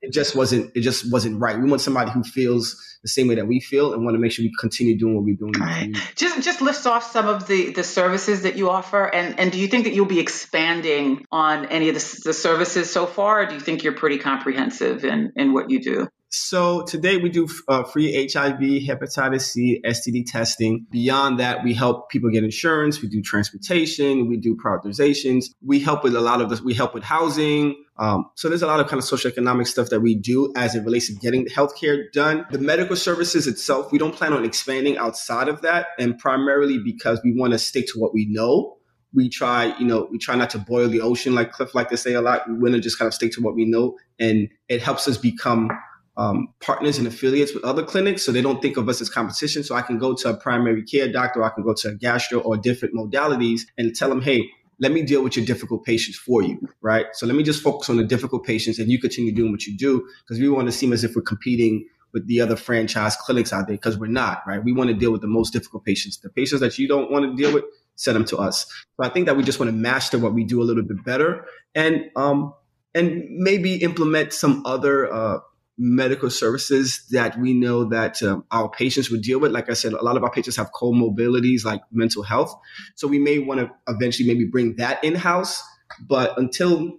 it 0.02 0.12
just 0.12 0.34
wasn't 0.34 0.70
it 0.74 0.80
just 0.80 1.10
wasn't 1.12 1.38
right. 1.40 1.58
We 1.58 1.68
want 1.68 1.82
somebody 1.82 2.10
who 2.10 2.22
feels 2.22 2.98
the 3.02 3.08
same 3.08 3.28
way 3.28 3.34
that 3.34 3.46
we 3.46 3.60
feel 3.60 3.92
and 3.92 4.04
want 4.04 4.14
to 4.14 4.18
make 4.18 4.32
sure 4.32 4.42
we 4.42 4.52
continue 4.58 4.98
doing 4.98 5.14
what 5.14 5.24
we're 5.24 5.36
doing. 5.36 5.52
Right. 5.52 5.94
Just 6.16 6.42
just 6.42 6.62
list 6.62 6.86
off 6.86 7.10
some 7.10 7.28
of 7.28 7.46
the 7.46 7.72
the 7.72 7.84
services 7.84 8.42
that 8.42 8.56
you 8.56 8.70
offer 8.70 9.04
and 9.04 9.38
and 9.38 9.52
do 9.52 9.58
you 9.58 9.68
think 9.68 9.84
that 9.84 9.92
you'll 9.92 10.06
be 10.06 10.20
expanding 10.20 11.26
on 11.30 11.66
any 11.66 11.88
of 11.90 11.94
the, 11.94 12.20
the 12.24 12.32
services 12.32 12.90
so 12.90 13.06
far 13.06 13.42
or 13.42 13.46
do 13.46 13.54
you 13.54 13.60
think 13.60 13.82
you're 13.82 13.94
pretty 13.94 14.18
comprehensive 14.18 15.04
in 15.04 15.32
in 15.36 15.52
what 15.52 15.70
you 15.70 15.82
do? 15.82 16.08
So 16.32 16.82
today 16.82 17.16
we 17.16 17.28
do 17.28 17.48
uh, 17.66 17.82
free 17.82 18.12
HIV, 18.12 18.60
hepatitis 18.60 19.40
C, 19.40 19.82
STD 19.84 20.30
testing. 20.30 20.86
Beyond 20.88 21.40
that, 21.40 21.64
we 21.64 21.74
help 21.74 22.08
people 22.08 22.30
get 22.30 22.44
insurance. 22.44 23.02
We 23.02 23.08
do 23.08 23.20
transportation. 23.20 24.28
We 24.28 24.36
do 24.36 24.56
prioritizations. 24.56 25.46
We 25.60 25.80
help 25.80 26.04
with 26.04 26.14
a 26.14 26.20
lot 26.20 26.40
of 26.40 26.48
this. 26.48 26.60
We 26.60 26.72
help 26.72 26.94
with 26.94 27.02
housing. 27.02 27.84
Um, 27.98 28.30
so 28.36 28.48
there's 28.48 28.62
a 28.62 28.68
lot 28.68 28.78
of 28.78 28.86
kind 28.86 29.02
of 29.02 29.08
socioeconomic 29.08 29.66
stuff 29.66 29.90
that 29.90 30.00
we 30.00 30.14
do 30.14 30.52
as 30.56 30.76
it 30.76 30.84
relates 30.84 31.08
to 31.08 31.14
getting 31.14 31.46
healthcare 31.46 32.10
done. 32.12 32.46
The 32.52 32.58
medical 32.58 32.94
services 32.94 33.48
itself, 33.48 33.90
we 33.90 33.98
don't 33.98 34.14
plan 34.14 34.32
on 34.32 34.44
expanding 34.44 34.98
outside 34.98 35.48
of 35.48 35.62
that, 35.62 35.88
and 35.98 36.16
primarily 36.16 36.78
because 36.78 37.20
we 37.24 37.34
want 37.36 37.54
to 37.54 37.58
stick 37.58 37.88
to 37.88 37.98
what 37.98 38.14
we 38.14 38.26
know 38.26 38.76
we 39.12 39.28
try, 39.28 39.76
you 39.78 39.86
know, 39.86 40.06
we 40.10 40.18
try 40.18 40.36
not 40.36 40.50
to 40.50 40.58
boil 40.58 40.88
the 40.88 41.00
ocean 41.00 41.34
like 41.34 41.50
Cliff 41.50 41.74
like 41.74 41.88
to 41.88 41.96
say 41.96 42.14
a 42.14 42.20
lot. 42.20 42.48
We 42.48 42.54
want 42.54 42.74
to 42.74 42.80
just 42.80 42.98
kind 42.98 43.08
of 43.08 43.14
stick 43.14 43.32
to 43.32 43.40
what 43.40 43.54
we 43.54 43.64
know, 43.64 43.96
and 44.18 44.48
it 44.68 44.80
helps 44.80 45.08
us 45.08 45.18
become 45.18 45.68
um, 46.16 46.48
partners 46.60 46.98
and 46.98 47.06
affiliates 47.06 47.54
with 47.54 47.64
other 47.64 47.82
clinics 47.82 48.22
so 48.22 48.32
they 48.32 48.42
don't 48.42 48.60
think 48.60 48.76
of 48.76 48.88
us 48.88 49.00
as 49.00 49.08
competition. 49.08 49.62
So 49.62 49.74
I 49.74 49.82
can 49.82 49.98
go 49.98 50.14
to 50.14 50.30
a 50.30 50.36
primary 50.36 50.82
care 50.82 51.10
doctor, 51.10 51.42
I 51.42 51.50
can 51.50 51.64
go 51.64 51.74
to 51.74 51.88
a 51.88 51.94
gastro 51.94 52.40
or 52.40 52.56
different 52.56 52.94
modalities 52.94 53.62
and 53.78 53.94
tell 53.94 54.08
them, 54.08 54.20
hey, 54.20 54.50
let 54.80 54.92
me 54.92 55.02
deal 55.02 55.22
with 55.22 55.36
your 55.36 55.44
difficult 55.44 55.84
patients 55.84 56.16
for 56.16 56.42
you, 56.42 56.58
right? 56.80 57.06
So 57.12 57.26
let 57.26 57.36
me 57.36 57.42
just 57.42 57.62
focus 57.62 57.90
on 57.90 57.96
the 57.96 58.04
difficult 58.04 58.44
patients 58.44 58.78
and 58.78 58.90
you 58.90 58.98
continue 58.98 59.32
doing 59.32 59.52
what 59.52 59.66
you 59.66 59.76
do 59.76 60.06
because 60.22 60.40
we 60.40 60.48
want 60.48 60.68
to 60.68 60.72
seem 60.72 60.92
as 60.92 61.04
if 61.04 61.14
we're 61.14 61.22
competing 61.22 61.86
with 62.12 62.26
the 62.26 62.40
other 62.40 62.56
franchise 62.56 63.16
clinics 63.16 63.52
out 63.52 63.66
there 63.66 63.76
because 63.76 63.98
we're 63.98 64.06
not, 64.06 64.42
right? 64.46 64.64
We 64.64 64.72
want 64.72 64.88
to 64.88 64.94
deal 64.94 65.12
with 65.12 65.20
the 65.20 65.28
most 65.28 65.52
difficult 65.52 65.84
patients. 65.84 66.18
The 66.18 66.30
patients 66.30 66.60
that 66.60 66.78
you 66.78 66.88
don't 66.88 67.10
want 67.10 67.24
to 67.24 67.40
deal 67.40 67.54
with, 67.54 67.64
send 67.94 68.16
them 68.16 68.24
to 68.24 68.38
us. 68.38 68.64
So 68.96 69.04
I 69.04 69.10
think 69.10 69.26
that 69.26 69.36
we 69.36 69.42
just 69.42 69.60
want 69.60 69.70
to 69.70 69.76
master 69.76 70.18
what 70.18 70.32
we 70.32 70.44
do 70.44 70.62
a 70.62 70.64
little 70.64 70.82
bit 70.82 71.04
better 71.04 71.44
and 71.74 72.10
um 72.16 72.54
and 72.94 73.24
maybe 73.28 73.76
implement 73.76 74.32
some 74.32 74.64
other 74.64 75.12
uh 75.12 75.38
medical 75.82 76.28
services 76.28 77.06
that 77.10 77.38
we 77.38 77.54
know 77.54 77.84
that 77.84 78.22
um, 78.22 78.44
our 78.50 78.68
patients 78.68 79.10
would 79.10 79.22
deal 79.22 79.40
with. 79.40 79.50
Like 79.50 79.70
I 79.70 79.72
said, 79.72 79.94
a 79.94 80.04
lot 80.04 80.18
of 80.18 80.22
our 80.22 80.30
patients 80.30 80.56
have 80.56 80.70
comorbidities 80.72 81.64
like 81.64 81.80
mental 81.90 82.22
health. 82.22 82.54
So 82.96 83.08
we 83.08 83.18
may 83.18 83.38
want 83.38 83.60
to 83.60 83.70
eventually 83.88 84.28
maybe 84.28 84.44
bring 84.44 84.76
that 84.76 85.02
in 85.02 85.14
house. 85.14 85.62
But 86.06 86.38
until 86.38 86.98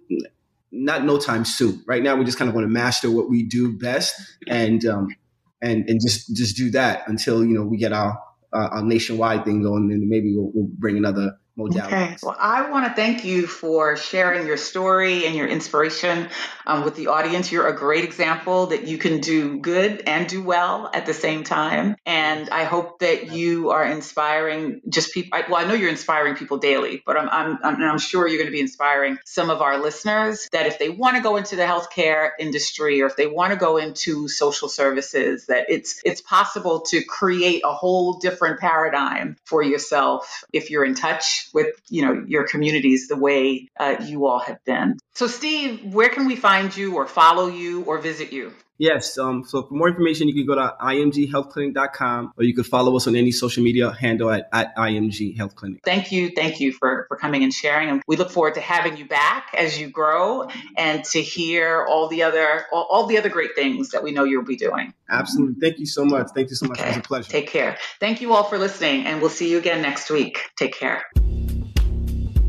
not 0.72 1.04
no 1.04 1.20
time 1.20 1.46
soon. 1.46 1.84
Right 1.86 2.02
now, 2.02 2.16
we 2.16 2.26
just 2.26 2.38
kind 2.38 2.50
of 2.50 2.56
want 2.56 2.66
to 2.66 2.70
master 2.70 3.12
what 3.12 3.30
we 3.30 3.44
do 3.44 3.78
best 3.78 4.20
and 4.48 4.84
um, 4.86 5.10
and 5.62 5.88
and 5.90 6.02
just 6.02 6.36
just 6.36 6.56
do 6.58 6.72
that 6.72 7.08
until 7.08 7.46
you 7.46 7.54
know 7.54 7.64
we 7.64 7.78
get 7.78 7.94
our 7.94 8.20
uh, 8.54 8.70
our 8.72 8.84
nationwide 8.84 9.46
thing 9.46 9.62
going, 9.62 9.92
and 9.92 10.08
maybe 10.10 10.34
we'll, 10.36 10.52
we'll 10.54 10.70
bring 10.78 10.98
another 10.98 11.38
modalities. 11.58 11.86
Okay. 11.86 12.18
Well, 12.24 12.36
I 12.40 12.70
want 12.70 12.86
to 12.88 12.94
thank 12.94 13.26
you 13.26 13.48
for 13.48 13.98
sharing 13.98 14.48
your 14.48 14.58
story 14.58 15.26
and 15.26 15.36
your 15.36 15.48
inspiration 15.48 16.30
um, 16.66 16.84
with 16.84 16.96
the 16.96 17.08
audience. 17.08 17.52
You're 17.52 17.68
a 17.68 17.76
great 17.76 18.04
example 18.04 18.68
that 18.68 18.88
you 18.88 18.98
can 18.98 19.20
do 19.20 19.60
good 19.60 20.04
and 20.08 20.28
do 20.28 20.44
well 20.44 20.90
at 20.94 21.06
the 21.06 21.14
same 21.14 21.44
time. 21.44 21.96
And 22.06 22.50
I 22.50 22.64
hope 22.64 23.00
that 23.00 23.32
you 23.32 23.72
are 23.72 23.86
inspiring 23.86 24.82
just 24.88 25.14
people. 25.14 25.40
Well, 25.50 25.64
I 25.64 25.68
know 25.68 25.74
you're 25.74 25.90
inspiring 25.90 26.36
people 26.36 26.58
daily, 26.58 27.04
but 27.06 27.18
I'm, 27.18 27.60
I'm, 27.64 27.82
I'm 27.82 28.00
sure 28.00 28.28
you're 28.28 28.38
going 28.38 28.52
to 28.52 28.56
be 28.56 28.62
inspiring 28.62 29.18
some 29.26 29.50
of 29.50 29.62
our 29.62 29.80
listeners 29.80 30.48
that 30.52 30.68
if 30.68 30.80
they 30.80 30.90
want 30.90 31.18
to 31.18 31.22
go 31.22 31.36
into 31.36 31.56
the 31.56 31.64
healthcare 31.64 32.32
industry 32.40 33.02
or 33.02 33.08
if 33.08 33.16
they 33.16 33.28
want 33.28 33.52
to 33.52 33.60
go 33.60 33.78
into 33.78 34.28
social 34.28 34.70
services, 34.70 35.48
that 35.48 35.66
it's 35.70 36.02
it's 36.06 36.22
possible 36.22 36.82
to 36.82 37.04
create 37.04 37.62
a 37.66 37.74
whole 37.74 38.20
different 38.20 38.60
paradigm 38.60 39.36
for 39.46 39.62
yourself 39.62 40.44
if 40.54 40.70
you're 40.70 40.86
in 40.86 40.96
touch 40.96 41.41
with 41.54 41.68
you 41.90 42.06
know 42.06 42.24
your 42.28 42.48
communities 42.48 43.08
the 43.08 43.18
way 43.18 43.68
uh, 43.80 43.96
you 44.04 44.26
all 44.28 44.40
have 44.40 44.64
been. 44.66 44.98
So, 45.16 45.28
Steve, 45.28 45.94
where 45.94 46.10
can 46.10 46.26
we 46.28 46.36
find 46.36 46.76
you, 46.76 46.96
or 46.96 47.08
follow 47.08 47.48
you, 47.48 47.84
or 47.84 47.98
visit 48.00 48.32
you? 48.34 48.54
Yes. 48.82 49.16
Um, 49.20 49.44
so 49.44 49.62
for 49.62 49.76
more 49.76 49.90
information, 49.90 50.28
you 50.28 50.34
can 50.34 50.48
go 50.48 50.56
to 50.56 50.76
imghealthclinic.com 50.82 52.34
or 52.36 52.44
you 52.44 52.56
could 52.56 52.66
follow 52.66 52.96
us 52.96 53.06
on 53.06 53.16
any 53.16 53.32
social 53.32 53.64
media 53.64 53.92
handle 53.92 54.32
at, 54.32 54.50
at 54.52 54.76
IMG 54.76 55.38
Health 55.38 55.56
Clinic. 55.56 55.82
Thank 55.86 56.12
you. 56.12 56.32
Thank 56.36 56.60
you 56.60 56.72
for, 56.72 57.06
for 57.08 57.16
coming 57.16 57.44
and 57.44 57.54
sharing. 57.54 57.90
And 57.90 58.02
we 58.08 58.16
look 58.16 58.32
forward 58.32 58.56
to 58.56 58.62
having 58.62 58.98
you 58.98 59.06
back 59.06 59.54
as 59.56 59.80
you 59.80 59.92
grow 59.92 60.48
and 60.76 61.04
to 61.06 61.22
hear 61.22 61.86
all 61.88 62.08
the 62.08 62.24
other 62.24 62.66
all, 62.74 62.88
all 62.90 63.06
the 63.06 63.20
other 63.20 63.30
great 63.30 63.54
things 63.54 63.90
that 63.90 64.02
we 64.02 64.14
know 64.14 64.24
you'll 64.24 64.42
be 64.42 64.56
doing. 64.56 64.96
Absolutely. 65.12 65.62
Thank 65.62 65.78
you 65.78 65.86
so 65.86 66.04
much. 66.04 66.30
Thank 66.34 66.50
you 66.50 66.56
so 66.56 66.66
much. 66.66 66.80
Okay. 66.80 66.90
It 66.90 66.96
was 66.96 66.98
a 66.98 67.02
pleasure. 67.02 67.30
Take 67.30 67.50
care. 67.50 67.78
Thank 68.00 68.22
you 68.22 68.34
all 68.34 68.46
for 68.46 68.58
listening 68.58 69.06
and 69.06 69.22
we'll 69.22 69.30
see 69.30 69.52
you 69.52 69.60
again 69.60 69.84
next 69.84 70.10
week. 70.10 70.40
Take 70.58 70.74
care. 70.74 71.04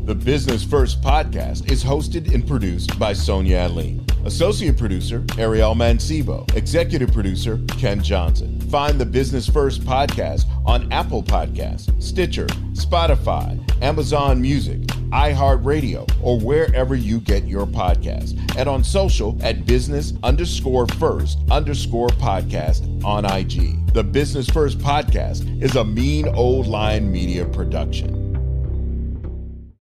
The 0.05 0.13
Business 0.13 0.65
First 0.65 1.01
podcast 1.01 1.71
is 1.71 1.81
hosted 1.81 2.33
and 2.33 2.45
produced 2.45 2.99
by 2.99 3.13
Sonia 3.13 3.67
Aline. 3.67 4.05
Associate 4.25 4.77
producer, 4.77 5.23
Ariel 5.37 5.75
Mancibo. 5.75 6.53
Executive 6.57 7.13
producer, 7.13 7.61
Ken 7.79 8.03
Johnson. 8.03 8.59
Find 8.69 8.99
the 8.99 9.05
Business 9.05 9.47
First 9.47 9.81
podcast 9.83 10.43
on 10.65 10.91
Apple 10.91 11.23
Podcasts, 11.23 11.89
Stitcher, 12.03 12.47
Spotify, 12.73 13.57
Amazon 13.81 14.41
Music, 14.41 14.81
iHeartRadio, 15.13 16.05
or 16.21 16.37
wherever 16.37 16.95
you 16.95 17.21
get 17.21 17.45
your 17.45 17.65
podcast. 17.65 18.37
And 18.57 18.67
on 18.67 18.83
social 18.83 19.37
at 19.41 19.65
business 19.65 20.11
underscore 20.21 20.85
first 20.99 21.39
underscore 21.49 22.09
podcast 22.09 23.05
on 23.05 23.23
IG. 23.23 23.93
The 23.93 24.03
Business 24.03 24.49
First 24.49 24.79
podcast 24.79 25.63
is 25.63 25.77
a 25.77 25.85
mean 25.85 26.27
old 26.27 26.67
line 26.67 27.09
media 27.09 27.45
production. 27.45 28.22